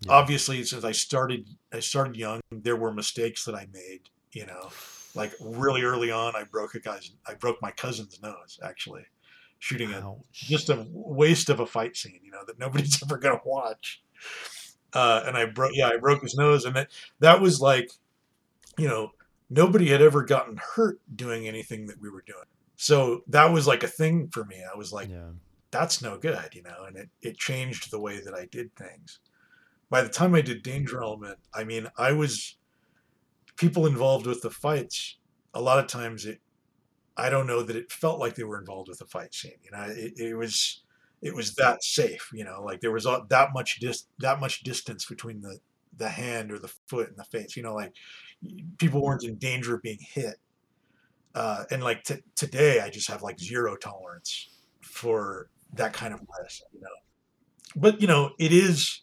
[0.00, 0.12] yeah.
[0.12, 4.00] obviously since I started, I started young, there were mistakes that I made,
[4.32, 4.70] you know,
[5.14, 9.06] like really early on, I broke a guy's, I broke my cousin's nose actually
[9.58, 13.40] shooting a just a waste of a fight scene, you know, that nobody's ever gonna
[13.44, 14.02] watch.
[14.92, 17.90] Uh, and I broke, yeah, I broke his nose, and that that was like,
[18.78, 19.10] you know,
[19.50, 22.46] nobody had ever gotten hurt doing anything that we were doing.
[22.76, 24.62] So that was like a thing for me.
[24.62, 25.30] I was like, yeah.
[25.70, 29.18] that's no good, you know, and it it changed the way that I did things.
[29.88, 32.56] By the time I did Danger Element, I mean, I was
[33.56, 35.18] people involved with the fights.
[35.54, 36.40] A lot of times it
[37.16, 39.58] I don't know that it felt like they were involved with the fight scene.
[39.62, 40.82] You know, it, it was
[41.22, 42.30] it was that safe.
[42.32, 45.58] You know, like there was that much dis that much distance between the
[45.96, 47.56] the hand or the foot and the face.
[47.56, 47.92] You know, like
[48.78, 50.36] people weren't in danger of being hit.
[51.34, 54.48] Uh, and like t- today, I just have like zero tolerance
[54.80, 56.62] for that kind of risk.
[56.72, 56.88] You know,
[57.74, 59.00] but you know, it is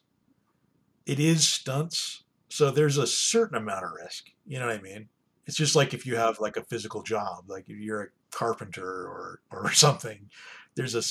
[1.06, 4.30] it is stunts, so there's a certain amount of risk.
[4.46, 5.10] You know what I mean?
[5.46, 8.86] it's just like if you have like a physical job, like if you're a carpenter
[8.86, 10.30] or or something,
[10.76, 11.04] there's a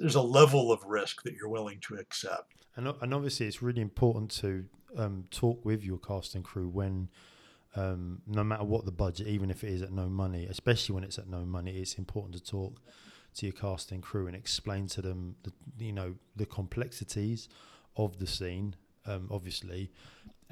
[0.00, 2.54] there's a level of risk that you're willing to accept.
[2.76, 7.08] And and obviously, it's really important to um, talk with your casting crew when.
[7.76, 11.04] Um, no matter what the budget, even if it is at no money, especially when
[11.04, 12.80] it's at no money, it's important to talk
[13.36, 17.48] to your casting crew and explain to them the you know the complexities
[17.96, 18.74] of the scene,
[19.06, 19.90] um, obviously,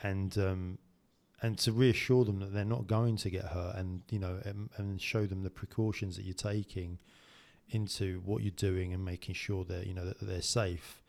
[0.03, 0.79] and um,
[1.41, 4.71] and to reassure them that they're not going to get hurt and you know and,
[4.77, 6.99] and, show them the precautions that you're taking
[7.71, 11.03] into what you're doing and making sure that you know that they're safe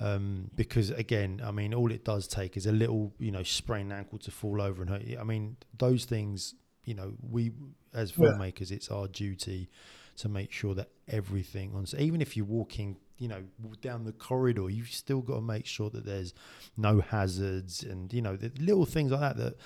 [0.00, 3.92] um, because again I mean all it does take is a little you know sprained
[3.92, 7.52] ankle to fall over and hurt I mean those things you know we
[7.92, 8.76] as filmmakers yeah.
[8.76, 9.68] it's our duty
[10.18, 13.42] to make sure that everything on even if you're walking you know
[13.80, 16.34] down the corridor you've still got to make sure that there's
[16.76, 19.56] no hazards and you know the little things like that that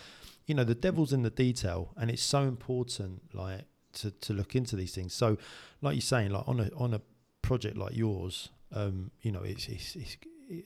[0.47, 4.55] you know the devil's in the detail and it's so important like to, to look
[4.55, 5.13] into these things.
[5.13, 5.37] So
[5.83, 7.01] like you're saying like on a on a
[7.43, 10.17] project like yours um you know it's, it's, it's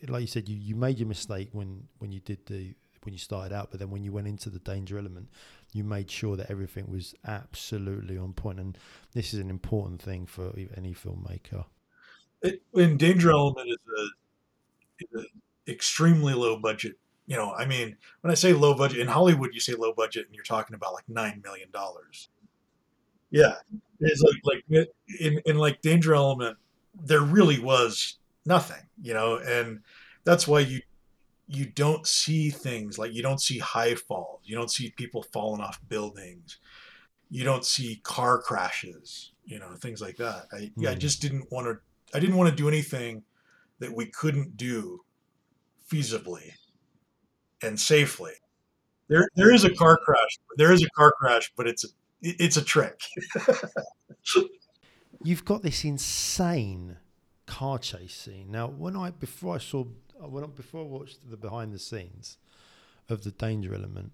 [0.08, 3.18] like you said you, you made your mistake when when you did the when you
[3.18, 5.28] started out but then when you went into the danger element
[5.74, 8.60] you made sure that everything was absolutely on point.
[8.60, 8.78] And
[9.12, 11.64] this is an important thing for any filmmaker
[12.44, 16.96] it, in Danger Element is a, is a extremely low budget.
[17.26, 20.26] You know, I mean, when I say low budget in Hollywood, you say low budget,
[20.26, 22.28] and you're talking about like nine million dollars.
[23.30, 23.54] Yeah,
[23.98, 24.88] it's like like
[25.18, 26.58] in in like Danger Element,
[26.94, 28.82] there really was nothing.
[29.02, 29.80] You know, and
[30.24, 30.82] that's why you
[31.46, 35.62] you don't see things like you don't see high falls, you don't see people falling
[35.62, 36.58] off buildings,
[37.30, 40.46] you don't see car crashes, you know, things like that.
[40.52, 40.88] I, mm.
[40.88, 41.78] I just didn't want to
[42.12, 43.22] I didn't want to do anything
[43.78, 45.00] that we couldn't do
[45.90, 46.52] feasibly
[47.62, 48.32] and safely.
[49.08, 50.38] There, there is a car crash.
[50.56, 51.88] There is a car crash, but it's a,
[52.22, 53.00] it's a trick.
[55.22, 56.96] You've got this insane
[57.46, 58.50] car chase scene.
[58.50, 59.84] Now, when I before I saw
[60.18, 62.38] when I, before I watched the behind the scenes
[63.08, 64.12] of the danger element,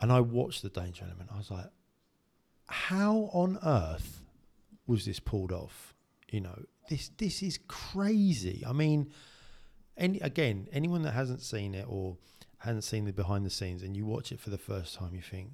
[0.00, 1.70] and I watched the danger element, I was like,
[2.66, 4.22] how on earth
[4.86, 5.94] was this pulled off?
[6.30, 8.64] You know, this this is crazy.
[8.66, 9.10] I mean,
[9.96, 12.16] any again, anyone that hasn't seen it or
[12.58, 15.22] hadn't seen the behind the scenes and you watch it for the first time, you
[15.22, 15.50] think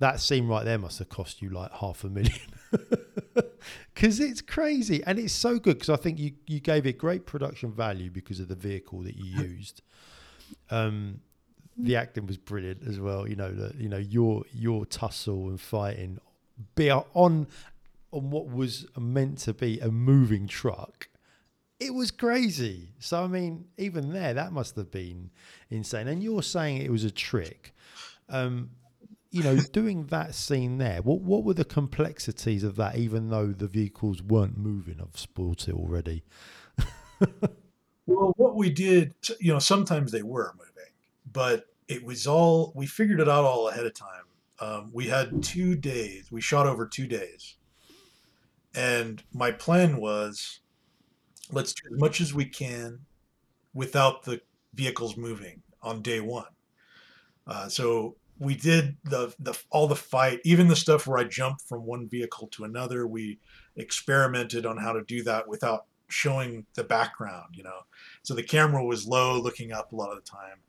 [0.00, 2.38] that scene right there must have cost you like half a million
[3.94, 7.26] because it's crazy and it's so good because I think you you gave it great
[7.26, 9.82] production value because of the vehicle that you used.
[10.70, 11.20] Um,
[11.76, 13.28] the acting was brilliant as well.
[13.28, 16.18] You know, the, you know your your tussle and fighting,
[16.74, 17.46] be on
[18.14, 21.08] on what was meant to be a moving truck
[21.80, 22.90] it was crazy.
[22.98, 25.30] So I mean, even there, that must have been
[25.70, 26.08] insane.
[26.08, 27.74] And you're saying it was a trick.
[28.28, 28.70] Um,
[29.30, 32.96] you know, doing that scene there, what what were the complexities of that?
[32.96, 36.24] Even though the vehicles weren't moving, I've spoiled it already.
[38.06, 40.92] well, what we did, you know, sometimes they were moving,
[41.30, 44.08] but it was all we figured it out all ahead of time.
[44.60, 46.30] Um, we had two days.
[46.30, 47.56] We shot over two days,
[48.74, 50.60] and my plan was
[51.52, 53.00] let's do as much as we can
[53.72, 54.40] without the
[54.74, 56.46] vehicles moving on day one.
[57.46, 61.62] Uh, so we did the, the all the fight, even the stuff where I jumped
[61.62, 63.06] from one vehicle to another.
[63.06, 63.38] We
[63.76, 67.80] experimented on how to do that without showing the background, you know.
[68.22, 70.60] So the camera was low, looking up a lot of the time,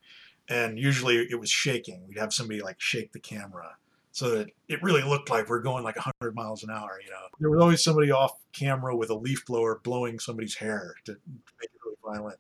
[0.50, 2.06] and usually it was shaking.
[2.08, 3.78] We'd have somebody like shake the camera
[4.16, 7.02] so that it really looked like we're going like 100 miles an hour.
[7.04, 10.96] You know, there was always somebody off camera with a leaf blower blowing somebody's hair
[11.04, 12.40] to make it really violent.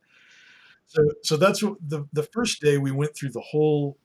[0.87, 3.97] So, so that's what the the first day we went through the whole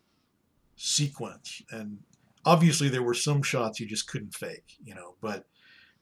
[0.75, 1.99] sequence, and
[2.45, 5.47] obviously there were some shots you just couldn't fake, you know, but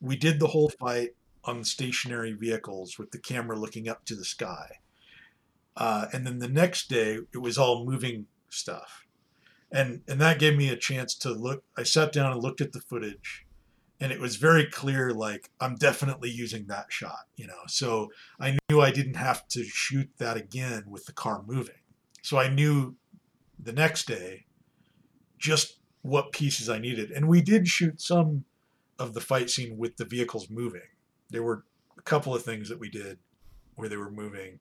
[0.00, 1.10] we did the whole fight
[1.44, 4.78] on stationary vehicles with the camera looking up to the sky.
[5.76, 9.04] Uh, and then the next day, it was all moving stuff
[9.70, 12.72] and and that gave me a chance to look i sat down and looked at
[12.72, 13.46] the footage
[14.00, 17.60] and it was very clear like i'm definitely using that shot you know?
[17.66, 18.10] So
[18.40, 21.82] i knew i didn't have to shoot that again with the car moving.
[22.22, 22.96] So i knew
[23.58, 24.46] the next day
[25.38, 27.10] just what pieces i needed.
[27.10, 28.44] And we did shoot some
[28.98, 30.80] of the fight scene with the vehicles moving.
[31.30, 31.64] There were
[31.96, 33.18] a couple of things that we did
[33.76, 34.58] where they were moving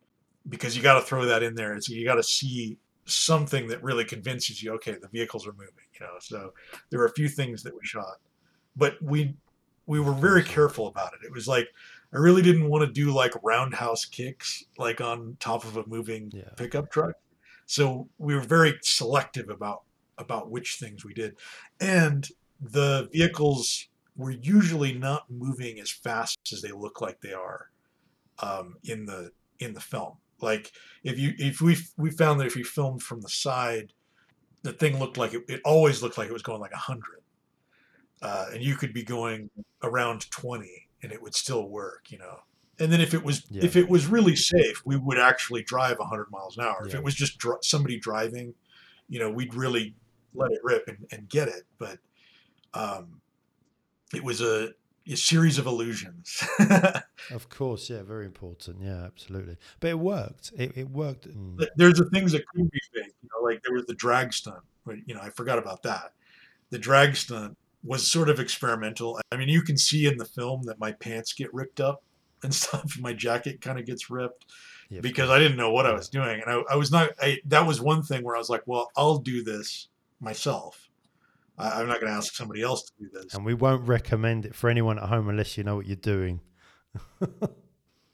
[0.47, 2.77] because you got to throw that in there so you got to see
[3.07, 5.73] something that really convinces you, okay, the vehicles are moving.
[5.99, 6.53] You know, so
[6.89, 8.17] there were a few things that we shot,
[8.75, 9.35] but we
[9.85, 11.25] we were very careful about it.
[11.25, 11.67] It was like
[12.13, 16.31] I really didn't want to do like roundhouse kicks like on top of a moving
[16.33, 16.49] yeah.
[16.55, 17.15] pickup truck.
[17.65, 19.83] So we were very selective about
[20.17, 21.35] about which things we did,
[21.79, 22.27] and
[22.59, 27.69] the vehicles were usually not moving as fast as they look like they are
[28.39, 30.17] um, in the in the film.
[30.41, 30.71] Like
[31.03, 33.93] if you if we we found that if you filmed from the side,
[34.63, 37.21] the thing looked like it, it always looked like it was going like hundred,
[38.21, 39.49] uh, and you could be going
[39.83, 42.39] around twenty and it would still work, you know.
[42.79, 43.63] And then if it was yeah.
[43.63, 46.81] if it was really safe, we would actually drive 100 miles an hour.
[46.81, 46.89] Yeah.
[46.89, 48.53] If it was just dr- somebody driving,
[49.09, 49.95] you know, we'd really
[50.35, 51.63] let it rip and, and get it.
[51.79, 51.97] But
[52.73, 53.21] um,
[54.13, 54.69] it was a
[55.09, 56.43] a series of illusions.
[57.31, 58.81] of course, yeah, very important.
[58.81, 59.57] Yeah, absolutely.
[59.79, 60.51] But it worked.
[60.57, 61.27] It, it worked.
[61.75, 63.13] There's the things that couldn't be fake.
[63.21, 64.63] You know, like there was the drag stunt.
[64.85, 66.13] But, you know, I forgot about that.
[66.69, 69.19] The drag stunt was sort of experimental.
[69.31, 72.03] I mean, you can see in the film that my pants get ripped up
[72.43, 72.97] and stuff.
[72.99, 74.45] My jacket kind of gets ripped
[74.89, 77.09] yeah, because I didn't know what I was doing, and I, I was not.
[77.21, 79.89] I, that was one thing where I was like, well, I'll do this
[80.21, 80.86] myself
[81.57, 83.33] I, am not going to ask somebody else to do this.
[83.33, 86.41] And we won't recommend it for anyone at home unless you know what you're doing.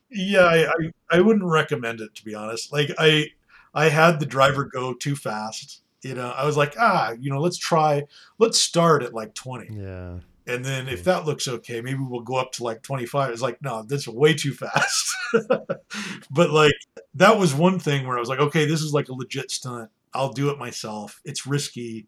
[0.09, 0.75] yeah, I, I,
[1.11, 2.71] I wouldn't recommend it to be honest.
[2.71, 3.27] Like I
[3.73, 5.81] I had the driver go too fast.
[6.03, 8.03] You know, I was like, ah, you know, let's try,
[8.37, 9.69] let's start at like 20.
[9.79, 10.19] Yeah.
[10.45, 13.31] And then if that looks okay, maybe we'll go up to like 25.
[13.31, 15.13] It's like, no, that's way too fast.
[16.31, 16.73] but like
[17.15, 19.89] that was one thing where I was like, okay, this is like a legit stunt.
[20.13, 21.21] I'll do it myself.
[21.23, 22.07] It's risky.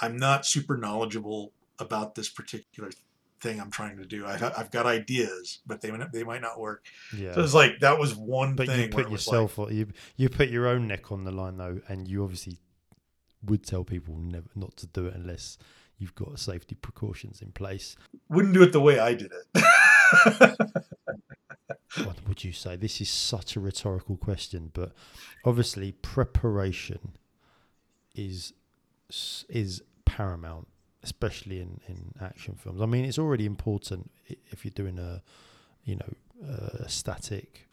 [0.00, 2.90] I'm not super knowledgeable about this particular
[3.40, 4.26] thing I'm trying to do.
[4.26, 6.84] I've, I've got ideas, but they they might not work.
[7.16, 7.34] Yeah.
[7.34, 8.80] So it's like that was one but thing.
[8.80, 12.08] you put yourself, like, you you put your own neck on the line though, and
[12.08, 12.58] you obviously
[13.44, 15.58] would tell people never not to do it unless
[15.98, 17.96] you've got safety precautions in place.
[18.28, 20.56] Wouldn't do it the way I did it.
[22.04, 22.76] what would you say?
[22.76, 24.92] This is such a rhetorical question, but
[25.44, 27.12] obviously preparation
[28.14, 28.52] is
[29.48, 29.82] is
[30.18, 30.66] paramount,
[31.04, 32.80] especially in in action films.
[32.80, 34.10] I mean, it's already important
[34.52, 35.22] if you're doing a
[35.84, 36.12] you know
[36.84, 37.68] a static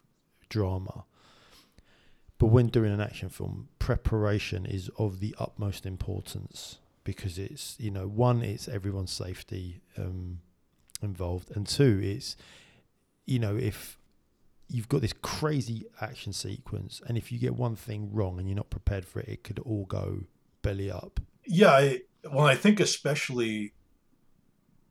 [0.48, 1.04] drama.
[2.38, 7.90] But when doing an action film, preparation is of the utmost importance because it's you
[7.90, 10.40] know one, it's everyone's safety um,
[11.02, 12.36] involved, and two, it's
[13.24, 13.98] you know if
[14.68, 18.62] you've got this crazy action sequence, and if you get one thing wrong and you're
[18.62, 20.24] not prepared for it, it could all go
[20.62, 21.20] belly up.
[21.46, 22.00] Yeah, I,
[22.32, 23.72] well, I think especially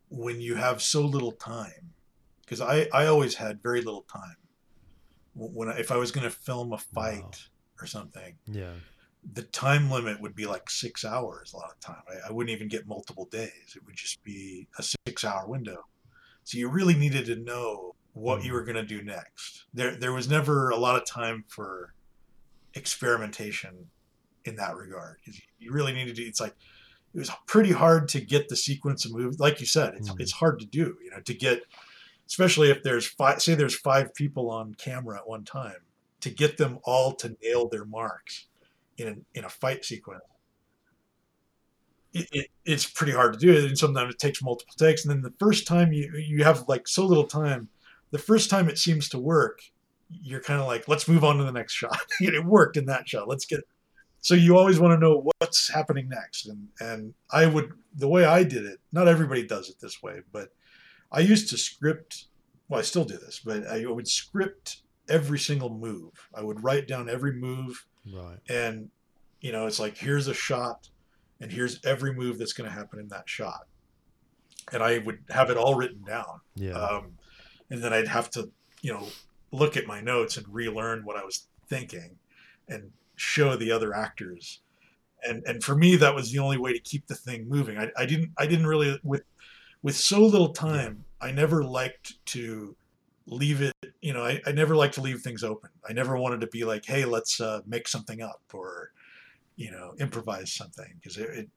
[0.09, 1.93] when you have so little time,
[2.41, 4.35] because I, I always had very little time.
[5.33, 7.31] When I, if I was going to film a fight Wow.
[7.81, 8.73] or something, Yeah,
[9.33, 12.03] the time limit would be like six hours a lot of time.
[12.07, 13.73] I, I wouldn't even get multiple days.
[13.75, 15.85] It would just be a six hour window.
[16.43, 18.55] So you really needed to know what you hmm.
[18.55, 19.65] were going to do next.
[19.73, 21.93] There, there was never a lot of time for
[22.75, 23.87] experimentation
[24.45, 25.17] in that regard.
[25.57, 26.55] You really needed to, it's like,
[27.15, 29.39] it was pretty hard to get the sequence of moves.
[29.39, 30.19] Like you said, it's, Mm.
[30.19, 31.63] it's hard to do, you know, to get,
[32.27, 35.77] especially if there's five, say there's five people on camera at one time,
[36.19, 38.47] to get them all to nail their marks
[38.97, 40.23] in a, in a fight sequence.
[42.13, 45.03] It, it, it's pretty hard to do, and sometimes it takes multiple takes.
[45.05, 47.67] And then the first time you you have like so little time,
[48.11, 49.59] the first time it seems to work,
[50.09, 51.99] you're kind of like, let's move on to the next shot.
[52.21, 53.27] it worked in that shot.
[53.27, 53.61] Let's get.
[54.25, 58.25] So you always want to know what's happening next, and and I would the way
[58.25, 58.79] I did it.
[58.91, 60.49] Not everybody does it this way, but
[61.11, 62.25] I used to script.
[62.67, 66.27] Well, I still do this, but I would script every single move.
[66.33, 68.39] I would write down every move right.
[68.49, 68.89] and
[69.41, 70.89] you know it's like here's a shot
[71.39, 73.67] and here's every move that's going to happen in that shot
[74.71, 77.11] and i would have it all written down Yeah, um,
[77.69, 78.49] and then i'd have to
[78.81, 79.07] you know
[79.51, 82.17] look at my notes and relearn what i was thinking
[82.67, 84.61] and show the other actors.
[85.27, 87.77] And and for me that was the only way to keep the thing moving.
[87.77, 89.23] I, I didn't i didn't really with
[89.81, 92.75] with so little time i never liked to
[93.27, 95.69] leave it you know I, I never liked to leave things open.
[95.87, 98.91] I never wanted to be like hey let's uh, make something up or
[99.55, 101.49] you know improvise something because it, it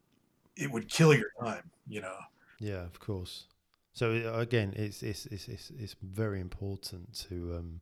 [0.57, 2.17] it would kill your time you know?
[2.61, 3.47] Yeah, of course.
[3.93, 7.81] So uh, again, it's it's it's it's, it's very important to um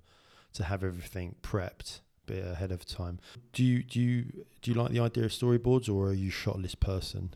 [0.54, 3.18] to have everything prepped bit ahead of time.
[3.52, 6.58] Do you do you do you like the idea of storyboards, or are you shot
[6.58, 7.34] list person?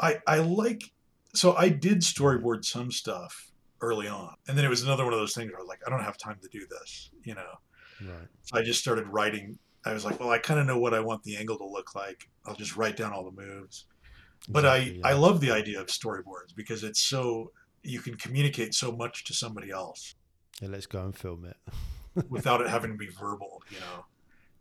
[0.00, 0.82] i i like
[1.34, 3.50] so i did storyboard some stuff
[3.82, 5.80] early on and then it was another one of those things where i was like
[5.86, 7.52] i don't have time to do this you know
[8.00, 8.26] Right.
[8.42, 10.98] so i just started writing i was like well i kind of know what i
[11.00, 13.84] want the angle to look like i'll just write down all the moves
[14.48, 15.18] but Exactly, I, I yeah.
[15.18, 17.52] love the idea of storyboards because it's so
[17.82, 20.14] you can communicate so much to somebody else
[20.62, 21.56] Yeah, let's go and film it.
[22.30, 24.04] without it having to be verbal you know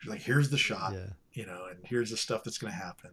[0.05, 1.07] like here's the shot yeah.
[1.33, 3.11] you know and here's the stuff that's going to happen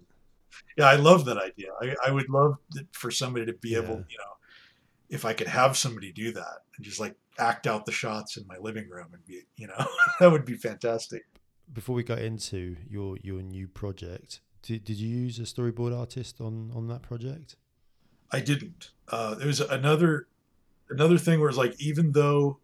[0.76, 3.96] yeah i love that idea i, I would love that for somebody to be able
[4.08, 4.34] you know
[5.08, 8.46] if i could have somebody do that and just like act out the shots in
[8.46, 9.86] my living room and be you know
[10.20, 11.22] that would be fantastic
[11.72, 16.40] Before we go into your your new project, did, did you use a storyboard artist
[16.40, 17.56] on on that project?
[18.32, 18.90] I didn't.
[19.06, 20.28] Uh, there was another
[20.88, 22.58] another thing where it's like even though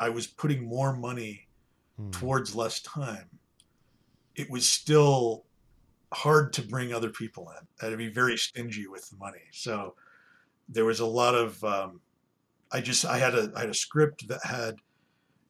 [0.00, 1.46] I was putting more money
[1.98, 2.10] Hmm.
[2.10, 3.28] towards less time,
[4.34, 5.44] it was still
[6.12, 7.66] hard to bring other people in.
[7.80, 9.42] I had to be very stingy with the money.
[9.52, 9.94] So
[10.68, 12.00] there was a lot of um,
[12.70, 14.76] I just I had a I had a script that had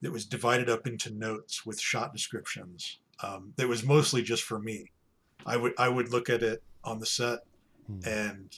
[0.01, 2.99] that was divided up into notes with shot descriptions.
[3.21, 4.91] Um, that was mostly just for me.
[5.45, 7.39] I would I would look at it on the set
[7.87, 7.99] Hmm.
[8.05, 8.57] and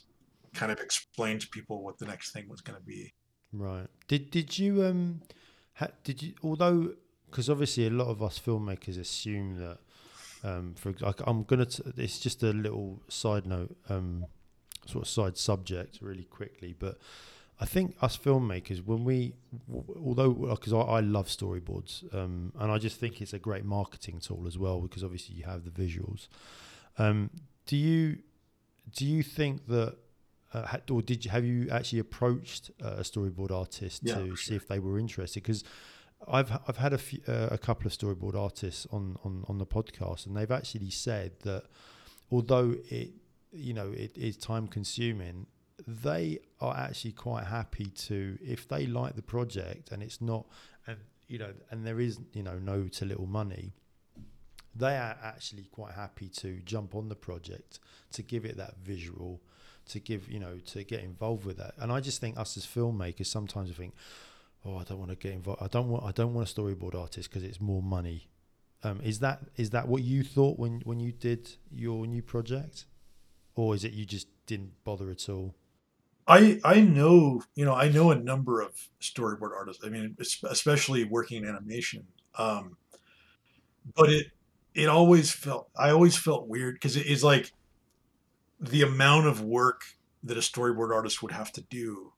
[0.54, 3.12] kind of explain to people what the next thing was going to be.
[3.52, 3.88] Right.
[4.08, 5.22] Did did you um
[5.74, 6.94] ha, did you although
[7.30, 9.80] because obviously a lot of us filmmakers assume that
[10.50, 14.10] um for like I'm gonna t- it's just a little side note um
[14.86, 16.98] sort of side subject really quickly but
[17.60, 19.34] I think us filmmakers when we
[19.68, 23.66] w- although because I, I love storyboards um and I just think it's a great
[23.66, 26.28] marketing tool as well because obviously you have the visuals
[26.98, 27.30] um
[27.66, 28.18] do you
[28.96, 29.96] do you think that
[30.54, 34.38] uh, or did you have you actually approached uh, a storyboard artist Yeah, to for
[34.38, 35.43] see if they were interested?
[35.43, 35.64] Because
[36.28, 39.66] I've I've had a few, uh, a couple of storyboard artists on, on on the
[39.66, 41.64] podcast, and they've actually said that
[42.32, 43.12] although it
[43.52, 45.48] you know it is time consuming,
[45.88, 50.46] they are actually quite happy to if they like the project and it's not
[50.88, 50.98] and
[51.28, 53.74] you know and there is you know no to little money
[54.74, 57.80] they are actually quite happy to jump on the project
[58.12, 59.42] to give it that visual
[59.86, 62.66] to give you know to get involved with that and i just think us as
[62.66, 63.94] filmmakers sometimes we think
[64.66, 66.95] oh i don't want to get involved i don't want i don't want a storyboard
[66.95, 68.30] artist because it's more money
[68.86, 72.86] um, is that is that what you thought when when you did your new project
[73.55, 75.55] or is it you just didn't bother at all?
[76.28, 79.84] I I know you know I know a number of storyboard artists.
[79.84, 82.05] I mean, especially working in animation.
[82.38, 82.78] Um,
[83.95, 84.28] but it
[84.76, 87.51] it always felt I always felt weird because it is like
[88.59, 89.82] the amount of work
[90.24, 92.13] that a storyboard artist would have to do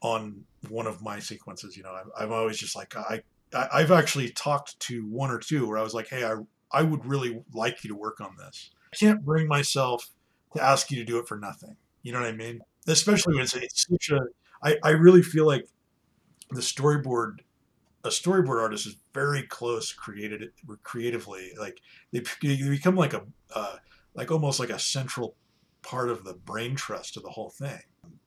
[0.00, 1.76] on one of my sequences.
[1.76, 5.66] You know, I'm, I'm always just like I, I've actually talked to one or two
[5.66, 6.36] where I was like, hey, I
[6.72, 8.70] I would really like you to work on this.
[8.92, 10.08] I can't bring myself
[10.54, 11.76] to ask you to do it for nothing.
[12.02, 12.60] You know what I mean?
[12.86, 14.20] Especially when it's, it's such a.
[14.62, 15.68] I I really feel like
[16.50, 17.40] the storyboard
[18.04, 20.50] a storyboard artist is very close created
[20.82, 21.80] creatively like
[22.12, 23.22] they, they become like a
[23.54, 23.76] uh,
[24.14, 25.36] like almost like a central
[25.82, 27.80] part of the brain trust of the whole thing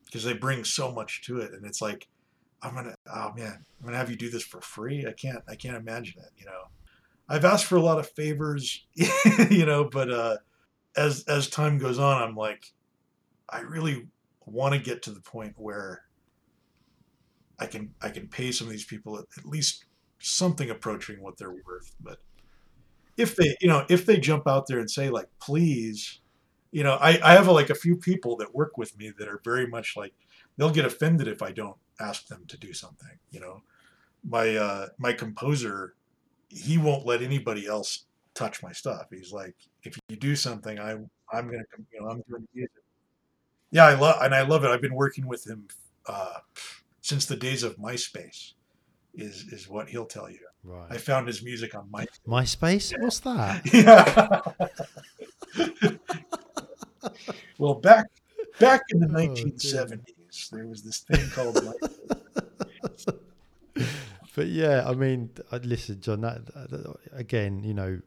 [0.05, 2.07] because they bring so much to it and it's like
[2.63, 5.55] i'm gonna oh man i'm gonna have you do this for free i can't i
[5.55, 6.63] can't imagine it you know
[7.29, 8.85] i've asked for a lot of favors
[9.49, 10.37] you know but uh
[10.95, 12.73] as as time goes on i'm like
[13.49, 14.07] i really
[14.45, 16.03] want to get to the point where
[17.59, 19.85] I can I can pay some of these people at, at least
[20.19, 21.95] something approaching what they're worth.
[22.01, 22.19] But
[23.17, 26.19] if they you know if they jump out there and say like please,
[26.71, 29.41] you know I I have like a few people that work with me that are
[29.43, 30.13] very much like
[30.57, 33.17] they'll get offended if I don't ask them to do something.
[33.31, 33.61] You know,
[34.27, 35.95] my uh, my composer,
[36.49, 39.07] he won't let anybody else touch my stuff.
[39.11, 42.83] He's like, if you do something, I I'm gonna you know I'm gonna use it.
[43.71, 44.67] Yeah, I love and I love it.
[44.67, 45.67] I've been working with him
[46.07, 46.39] uh,
[47.01, 48.53] since the days of MySpace.
[49.15, 50.39] Is is what he'll tell you.
[50.63, 50.87] Right.
[50.89, 52.91] I found his music on My MySpace.
[52.91, 52.97] Yeah.
[53.01, 53.61] What's that?
[55.55, 55.89] Yeah.
[57.59, 58.07] well, back
[58.59, 60.01] back in the 1970s,
[60.51, 61.59] there was this thing called.
[64.35, 65.29] But yeah, I mean,
[65.61, 66.21] listen, John.
[66.21, 68.01] That, that, again, you know,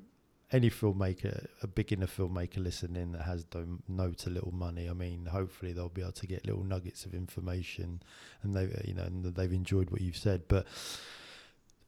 [0.53, 5.27] any filmmaker, a beginner filmmaker listening that has no, no to little money, I mean,
[5.27, 8.03] hopefully they'll be able to get little nuggets of information,
[8.43, 10.49] and they, you know, and they've enjoyed what you've said.
[10.49, 10.67] But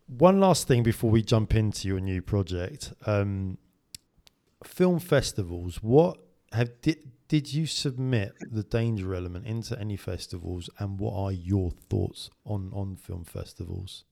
[0.07, 3.59] one last thing before we jump into your new project, um,
[4.65, 5.83] film festivals.
[5.83, 6.19] What
[6.53, 6.99] have did,
[7.29, 12.71] did you submit the danger element into any festivals, and what are your thoughts on
[12.73, 14.05] on film festivals?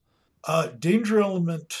[0.43, 1.75] Uh, Danger Element,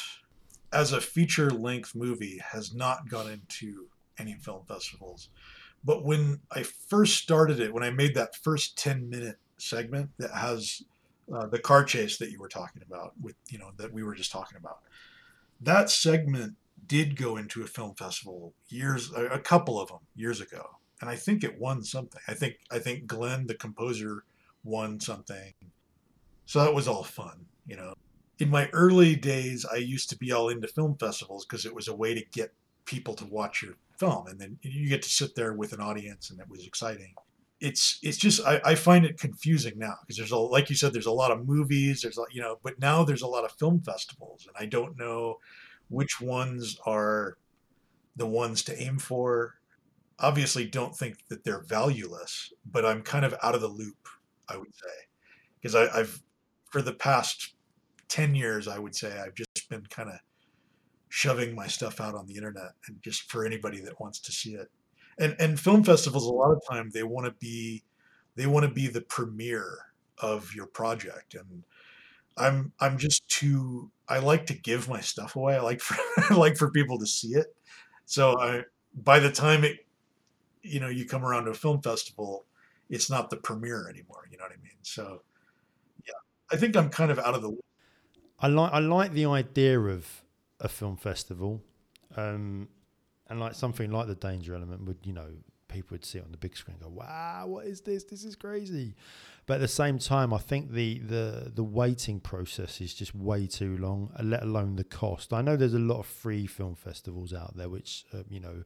[0.73, 3.87] as a feature length movie, has not gone into
[4.19, 5.29] any film festivals.
[5.83, 10.31] But when I first started it, when I made that first 10 minute segment that
[10.31, 10.81] has
[11.33, 14.15] uh, the car chase that you were talking about, with, you know, that we were
[14.15, 14.79] just talking about,
[15.61, 16.55] that segment
[16.87, 20.77] did go into a film festival years, a, couple of them years ago.
[21.01, 22.21] And I think it won something.
[22.27, 24.23] I think, I think Glenn, the composer,
[24.63, 25.53] won something.
[26.45, 27.93] So that was all fun, you know
[28.39, 31.87] in my early days, I used to be all into film festivals because it was
[31.87, 32.53] a way to get
[32.85, 36.29] people to watch your film, and then you get to sit there with an audience,
[36.29, 37.13] and it was exciting.
[37.59, 40.93] It's it's just I, I find it confusing now because there's a like you said
[40.93, 43.51] there's a lot of movies there's a, you know but now there's a lot of
[43.53, 45.39] film festivals and I don't know
[45.89, 47.39] which ones are
[48.15, 49.55] the ones to aim for.
[50.19, 54.07] Obviously, don't think that they're valueless, but I'm kind of out of the loop.
[54.49, 54.93] I would say
[55.61, 56.21] because I've
[56.71, 57.55] for the past
[58.07, 60.19] 10 years, I would say I've just been kind of
[61.09, 64.55] shoving my stuff out on the internet and just for anybody that wants to see
[64.55, 64.69] it.
[65.19, 67.83] And and film festivals a lot of time they want to be
[68.35, 69.79] they want to be the premiere
[70.19, 71.63] of your project and
[72.37, 75.55] I'm I'm just too I like to give my stuff away.
[75.55, 75.97] I like for
[76.29, 77.47] I like for people to see it.
[78.05, 78.63] So I
[78.95, 79.86] by the time it
[80.67, 82.45] you know you come around to a film festival,
[82.89, 84.77] it's not the premiere anymore, you know what I mean?
[84.81, 85.21] So
[86.05, 86.13] yeah.
[86.51, 87.57] I think I'm kind of out of the
[88.39, 90.23] I like I like the idea of
[90.59, 91.61] a film festival,
[92.15, 92.67] um,
[93.27, 95.29] and like something like the danger element would you know
[95.67, 98.35] people would see it on the big screen go wow what is this this is
[98.35, 98.95] crazy,
[99.47, 103.47] but at the same time I think the the the waiting process is just way
[103.47, 105.33] too long, let alone the cost.
[105.33, 108.63] I know there's a lot of free film festivals out there which uh, you know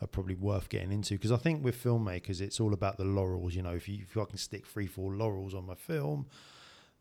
[0.00, 3.54] are probably worth getting into because I think with filmmakers it's all about the laurels.
[3.54, 3.74] You know.
[3.74, 6.26] If you if I can stick three four laurels on my film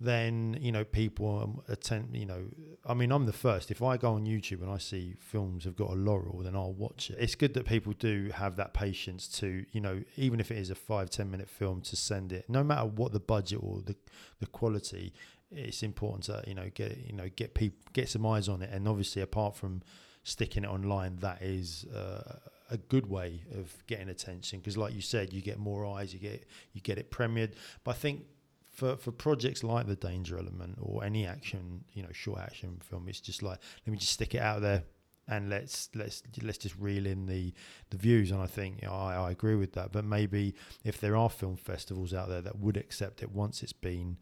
[0.02, 2.45] then you know people um, attend you know
[2.86, 3.70] i mean i'm the first.
[3.70, 6.74] If i go on youtube and i see films have got a laurel then i'll
[6.74, 7.18] watch it.
[7.20, 10.70] It's good that people do have that patience to you know even if it is
[10.70, 12.45] a five ten minute film to send it.
[12.47, 13.95] No matter what the budget or the
[14.39, 15.14] the quality
[15.52, 18.70] it's important to you know get you know get people get some eyes on it.
[18.72, 19.82] And obviously apart from
[20.24, 22.38] sticking it online that is uh,
[22.70, 26.20] a good way of getting attention because like you said you get more eyes you
[26.20, 27.54] get you get it premiered
[27.84, 28.24] but i think
[28.72, 33.08] for, for projects like the danger element or any action you know short action film
[33.08, 34.84] it's just like let me just stick it out there
[35.30, 37.54] and let's let's let's just reel in the
[37.92, 38.32] the views.
[38.32, 39.92] And I think you know, I, I agree with that.
[39.92, 43.74] But maybe if there are film festivals out there that would accept it once it's
[43.74, 44.18] been,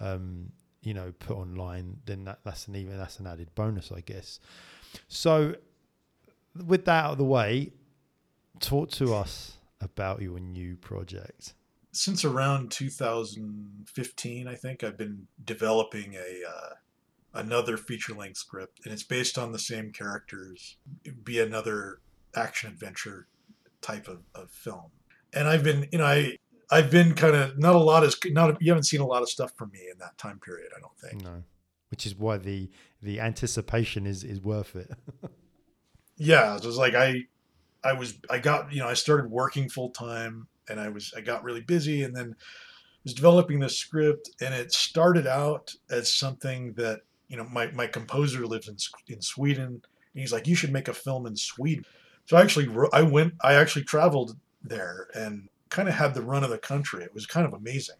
[0.00, 0.50] um,
[0.82, 4.40] you know, put online, then that, that's an even that's an added bonus, I guess.
[5.08, 5.56] So,
[6.64, 7.72] with that out of the way,
[8.60, 11.54] talk to us about your new project.
[11.92, 16.74] Since around 2015, I think I've been developing a uh,
[17.34, 20.76] another feature length script, and it's based on the same characters.
[21.04, 22.00] It'd be another
[22.34, 23.28] action adventure
[23.80, 24.90] type of, of film.
[25.32, 26.36] And I've been, you know, I
[26.70, 29.30] I've been kind of not a lot is not you haven't seen a lot of
[29.30, 30.70] stuff from me in that time period.
[30.76, 31.22] I don't think.
[31.22, 31.42] No,
[31.90, 34.90] which is why the the anticipation is is worth it.
[36.16, 37.24] yeah, it was like I
[37.86, 41.20] I was I got you know I started working full time and I was I
[41.20, 42.34] got really busy and then
[43.04, 47.86] was developing this script and it started out as something that you know my my
[47.86, 48.76] composer lives in
[49.08, 51.84] in Sweden and he's like you should make a film in Sweden.
[52.24, 56.42] So I actually I went I actually traveled there and kind of had the run
[56.42, 57.04] of the country.
[57.04, 57.96] It was kind of amazing.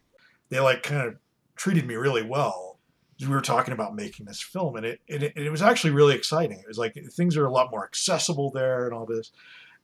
[0.49, 1.15] They like kind of
[1.55, 2.79] treated me really well.
[3.19, 6.59] We were talking about making this film, and it, it it was actually really exciting.
[6.59, 9.31] It was like things are a lot more accessible there and all this.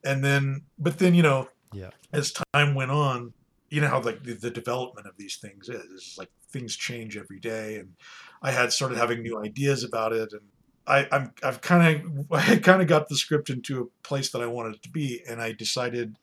[0.06, 3.34] And then, but then you know, yeah, as time went on,
[3.70, 5.86] you know how like the, the development of these things is.
[5.94, 7.94] It's like things change every day, and
[8.42, 10.42] I had started having new ideas about it, and
[10.86, 14.42] I, I'm I've kind of I kind of got the script into a place that
[14.42, 16.18] I wanted it to be, and I decided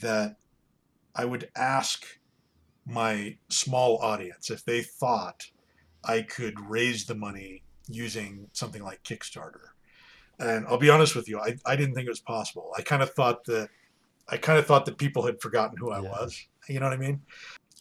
[0.00, 0.36] that
[1.14, 2.04] I would ask
[2.84, 5.46] my small audience if they thought
[6.04, 9.70] I could raise the money using something like Kickstarter.
[10.38, 12.72] And I'll be honest with you, I, I didn't think it was possible.
[12.76, 13.68] I kind of thought that
[14.28, 16.10] I kind of thought that people had forgotten who I yeah.
[16.10, 16.46] was.
[16.68, 17.22] You know what I mean?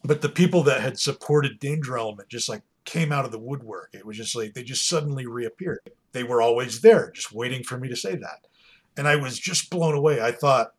[0.04, 3.90] But the people that had supported Danger Element just like came out of the woodwork.
[3.94, 5.80] It was just like they just suddenly reappeared.
[6.12, 8.48] They were always there, just waiting for me to say that.
[8.96, 10.22] And I was just blown away.
[10.22, 10.74] I thought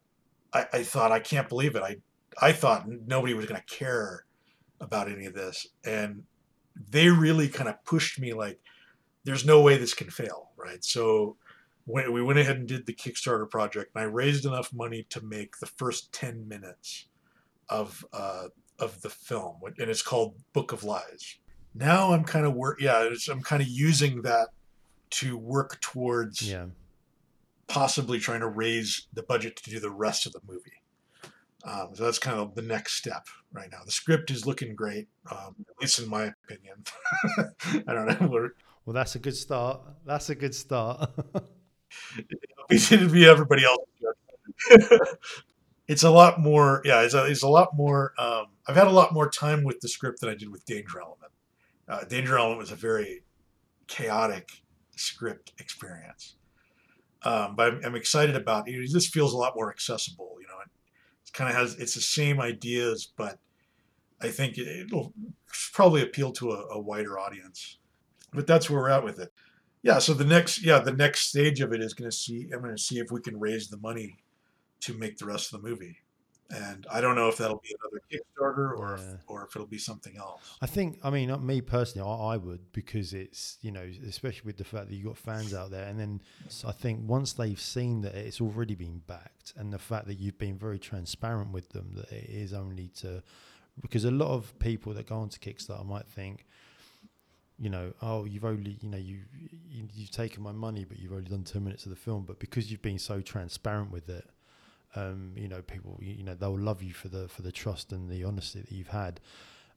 [0.53, 1.83] I, I thought I can't believe it.
[1.83, 1.97] I
[2.41, 4.25] I thought nobody was going to care
[4.81, 6.23] about any of this, and
[6.91, 8.61] they really kind of pushed me like,
[9.25, 10.85] "There's no way this can fail." Right.
[10.85, 11.37] So
[11.87, 15.21] when we went ahead and did the Kickstarter project, and I raised enough money to
[15.23, 17.07] make the first ten minutes
[17.69, 21.39] of uh, of the film, and it's called Book of Lies.
[21.75, 22.81] Now I'm kind of work.
[22.81, 24.49] Yeah, I'm kind of using that
[25.11, 26.67] to work towards yeah.
[27.69, 30.73] possibly trying to raise the budget to do the rest of the movie.
[31.65, 33.79] Um, so that's kind of the next step right now.
[33.85, 36.85] The script is looking great, um, at least in my opinion.
[37.89, 38.51] I don't know.
[38.85, 39.81] well, that's a good start.
[40.05, 41.11] That's a good start.
[42.71, 43.87] it'd be everybody else.
[45.89, 46.83] it's a lot more.
[46.85, 48.13] Yeah, it's a, it's a lot more.
[48.19, 51.01] Um, I've had a lot more time with the script than I did with Danger
[51.01, 51.33] Element.
[51.89, 53.23] Uh, Danger Element was a very
[53.87, 54.51] chaotic
[54.97, 56.37] script experience.
[57.23, 58.93] Um, but I'm, I'm, excited about it.
[58.93, 60.37] This feels a lot more accessible.
[60.41, 63.39] You know, It kind of has it's the same ideas, but
[64.21, 65.13] I think it, will
[65.73, 67.79] probably appeal to a, a wider audience.
[68.33, 69.33] But that's where we're at with it.
[69.87, 69.99] Yeah.
[69.99, 72.49] So the next, yeah, the next stage of it is going to see.
[72.53, 74.19] I'm going to see if we can raise the money
[74.81, 75.99] to make the rest of the movie
[76.51, 79.15] and I don't know if that'll be another Kickstarter or yeah.
[79.15, 80.57] if, or if it'll be something else.
[80.61, 84.57] I think, I mean, me personally, I, I, would because it's you know, especially with
[84.57, 86.21] the fact that you've got fans out there, and then
[86.65, 90.39] I think once they've seen that it's already been backed, and the fact that you've
[90.39, 93.23] been very transparent with them that it is only to
[93.81, 96.47] because a lot of people that go onto Kickstarter might think.
[97.59, 99.21] You know, oh, you've only, you know, you,
[99.71, 102.25] you you've taken my money, but you've only done ten minutes of the film.
[102.25, 104.29] But because you've been so transparent with it,
[104.95, 108.11] um, you know, people, you know, they'll love you for the for the trust and
[108.11, 109.21] the honesty that you've had.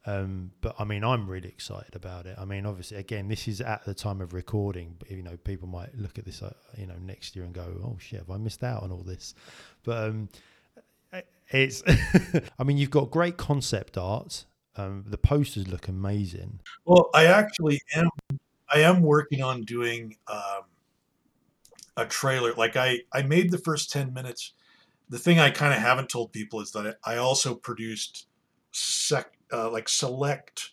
[0.05, 2.35] Um, but I mean, I'm really excited about it.
[2.37, 4.95] I mean, obviously, again, this is at the time of recording.
[4.97, 7.65] But, you know, people might look at this, uh, you know, next year and go,
[7.83, 9.35] "Oh shit, have I missed out on all this?"
[9.83, 10.29] But um,
[11.51, 11.83] it's,
[12.59, 14.45] I mean, you've got great concept art.
[14.79, 16.59] Um, the posters look amazing.
[16.85, 18.09] Well, I actually am.
[18.71, 20.63] I am working on doing um,
[21.97, 22.53] a trailer.
[22.53, 24.53] Like I, I made the first ten minutes
[25.09, 28.27] the thing I kind of haven't told people is that I also produced
[28.71, 30.71] sec, uh, like select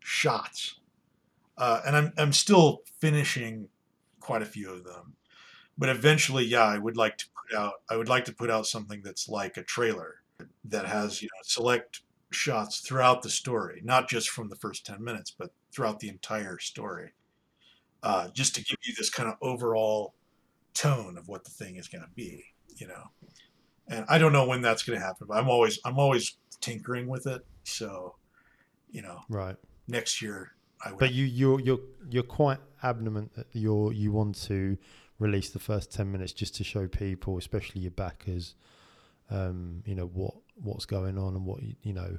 [0.00, 0.80] shots,
[1.56, 3.68] uh, and I'm I'm still finishing
[4.18, 5.14] quite a few of them.
[5.78, 8.66] But eventually, yeah, I would like to put out I would like to put out
[8.66, 10.16] something that's like a trailer
[10.64, 15.02] that has you know select shots throughout the story, not just from the first ten
[15.02, 17.12] minutes, but throughout the entire story,
[18.02, 20.14] uh, just to give you this kind of overall
[20.74, 22.44] tone of what the thing is going to be.
[22.76, 23.10] You know
[23.90, 25.26] and I don't know when that's going to happen.
[25.28, 27.44] But I'm always I'm always tinkering with it.
[27.64, 28.14] So,
[28.90, 29.56] you know, right
[29.88, 30.52] next year
[30.84, 30.98] I would.
[30.98, 34.78] But you you're you're you're quite adamant that you're you want to
[35.18, 38.54] release the first ten minutes just to show people, especially your backers,
[39.30, 42.18] um, you know what what's going on and what you, you know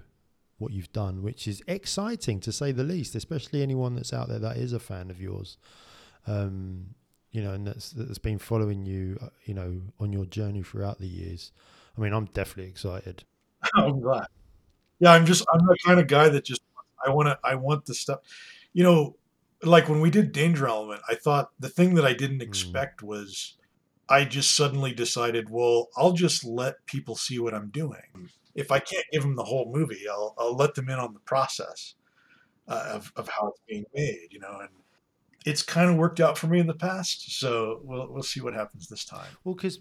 [0.58, 3.16] what you've done, which is exciting to say the least.
[3.16, 5.58] Especially anyone that's out there that is a fan of yours,
[6.28, 6.96] um,
[7.32, 11.00] you know, and that's that's been following you, uh, you know, on your journey throughout
[11.00, 11.52] the years.
[11.98, 13.24] I mean, I'm definitely excited.
[13.76, 14.28] I'm glad.
[15.00, 16.62] Yeah, I'm just I'm the kind of guy that just
[17.06, 18.20] I want to I want the stuff.
[18.74, 19.16] You know,
[19.64, 22.44] like when we did Danger Element, I thought the thing that I didn't Mm.
[22.44, 23.58] expect was
[24.12, 28.30] I just suddenly decided, well, I'll just let people see what I'm doing.
[28.56, 31.22] If I can't give them the whole movie, I'll I'll let them in on the
[31.22, 31.96] process
[32.68, 34.28] uh, of of how it's being made.
[34.32, 34.70] You know, and
[35.46, 37.40] it's kind of worked out for me in the past.
[37.40, 39.30] So we'll we'll see what happens this time.
[39.46, 39.80] Well, because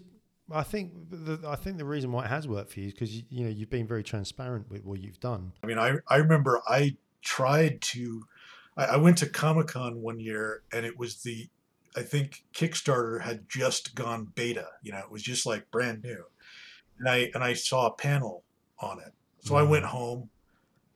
[0.49, 3.15] I think the, I think the reason why it has worked for you is because
[3.15, 5.51] you, you know you've been very transparent with what you've done.
[5.63, 8.23] I mean, I I remember I tried to.
[8.77, 11.49] I, I went to Comic Con one year, and it was the.
[11.95, 14.67] I think Kickstarter had just gone beta.
[14.81, 16.23] You know, it was just like brand new,
[16.99, 18.43] and I and I saw a panel
[18.79, 19.13] on it.
[19.39, 19.97] So I went mm-hmm.
[19.97, 20.29] home,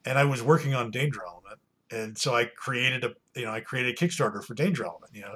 [0.05, 1.59] and I was working on Danger Element,
[1.91, 5.11] and so I created a you know I created a Kickstarter for Danger Element.
[5.13, 5.35] You know,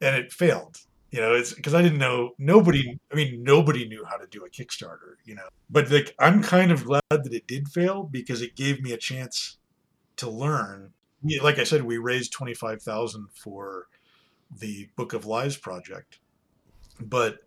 [0.00, 0.78] and it failed.
[1.10, 2.98] You know, it's because I didn't know nobody.
[3.12, 5.16] I mean, nobody knew how to do a Kickstarter.
[5.24, 8.82] You know, but like I'm kind of glad that it did fail because it gave
[8.82, 9.58] me a chance
[10.16, 10.92] to learn.
[11.42, 13.86] Like I said, we raised twenty five thousand for
[14.58, 16.18] the Book of Lies project,
[17.00, 17.38] but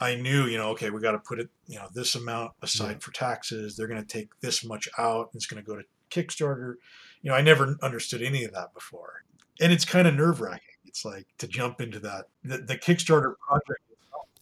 [0.00, 2.92] I knew, you know, okay, we got to put it, you know, this amount aside
[2.92, 2.98] Yeah.
[2.98, 3.76] for taxes.
[3.76, 5.30] They're going to take this much out.
[5.32, 6.74] And It's going to go to Kickstarter.
[7.22, 9.24] You know, I never understood any of that before,
[9.60, 10.60] and it's kind of nerve wracking.
[10.84, 12.26] It's like to jump into that.
[12.44, 13.80] The, the Kickstarter project.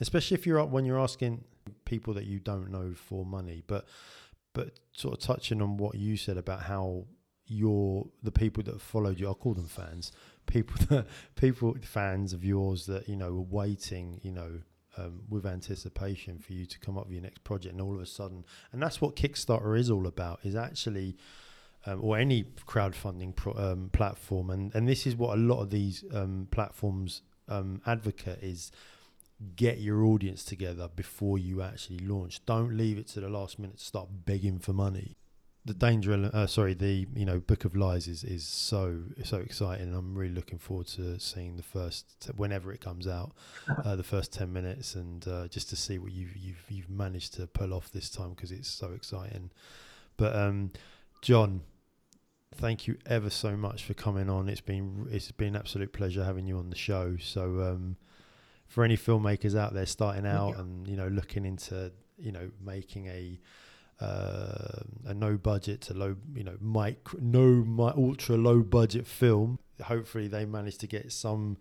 [0.01, 1.45] especially if you're up when you're asking
[1.85, 3.87] people that you don't know for money but
[4.53, 7.05] but sort of touching on what you said about how
[7.47, 10.13] your the people that followed you i'll call them fans
[10.47, 14.61] people that people fans of yours that you know were waiting you know
[14.99, 18.01] um, with anticipation for you to come up with your next project and all of
[18.01, 21.17] a sudden and that's what kickstarter is all about is actually
[21.87, 25.71] um, or any crowdfunding pro, um, platform and and this is what a lot of
[25.71, 28.71] these um, platforms um, advocate is
[29.57, 32.45] get your audience together before you actually launch.
[32.47, 35.17] Don't leave it to the last minute to start begging for money.
[35.65, 39.89] The danger, uh, sorry, the you know Book of Lies is is so so exciting.
[39.89, 43.33] and I'm really looking forward to seeing the first whenever it comes out,
[43.85, 47.35] uh, the first ten minutes, and uh, just to see what you've you've you've managed
[47.35, 49.51] to pull off this time because it's so exciting.
[50.17, 50.73] But um,
[51.21, 51.63] John,
[52.57, 54.49] thank you ever so much for coming on.
[54.49, 57.17] It's been it's been an absolute pleasure having you on the show.
[57.21, 57.61] So.
[57.61, 57.97] Um,
[58.73, 60.55] for any filmmakers out there starting out you.
[60.55, 63.39] and you know looking into you know making a
[64.03, 69.59] uh, a no budget to low you know micro no my ultra low budget film
[69.85, 71.57] hopefully they manage to get some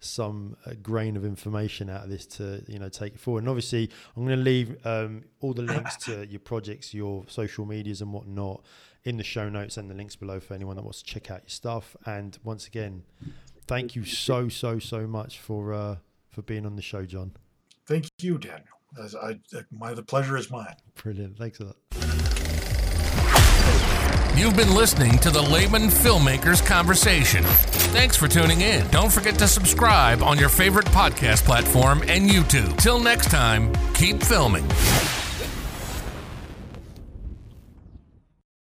[0.00, 3.48] some uh, grain of information out of this to you know take it forward and
[3.48, 8.00] obviously i'm going to leave um, all the links to your projects your social medias
[8.00, 8.62] and whatnot
[9.04, 11.40] in the show notes and the links below for anyone that wants to check out
[11.42, 13.02] your stuff and once again
[13.66, 15.96] thank you so so so much for uh
[16.34, 17.32] for being on the show, John.
[17.86, 18.64] Thank you, Daniel.
[19.02, 19.38] As I,
[19.70, 20.74] my the pleasure is mine.
[20.94, 21.36] Brilliant.
[21.36, 21.76] Thanks a lot.
[24.36, 27.44] You've been listening to the Layman Filmmakers Conversation.
[27.44, 28.86] Thanks for tuning in.
[28.88, 32.76] Don't forget to subscribe on your favorite podcast platform and YouTube.
[32.78, 34.68] Till next time, keep filming.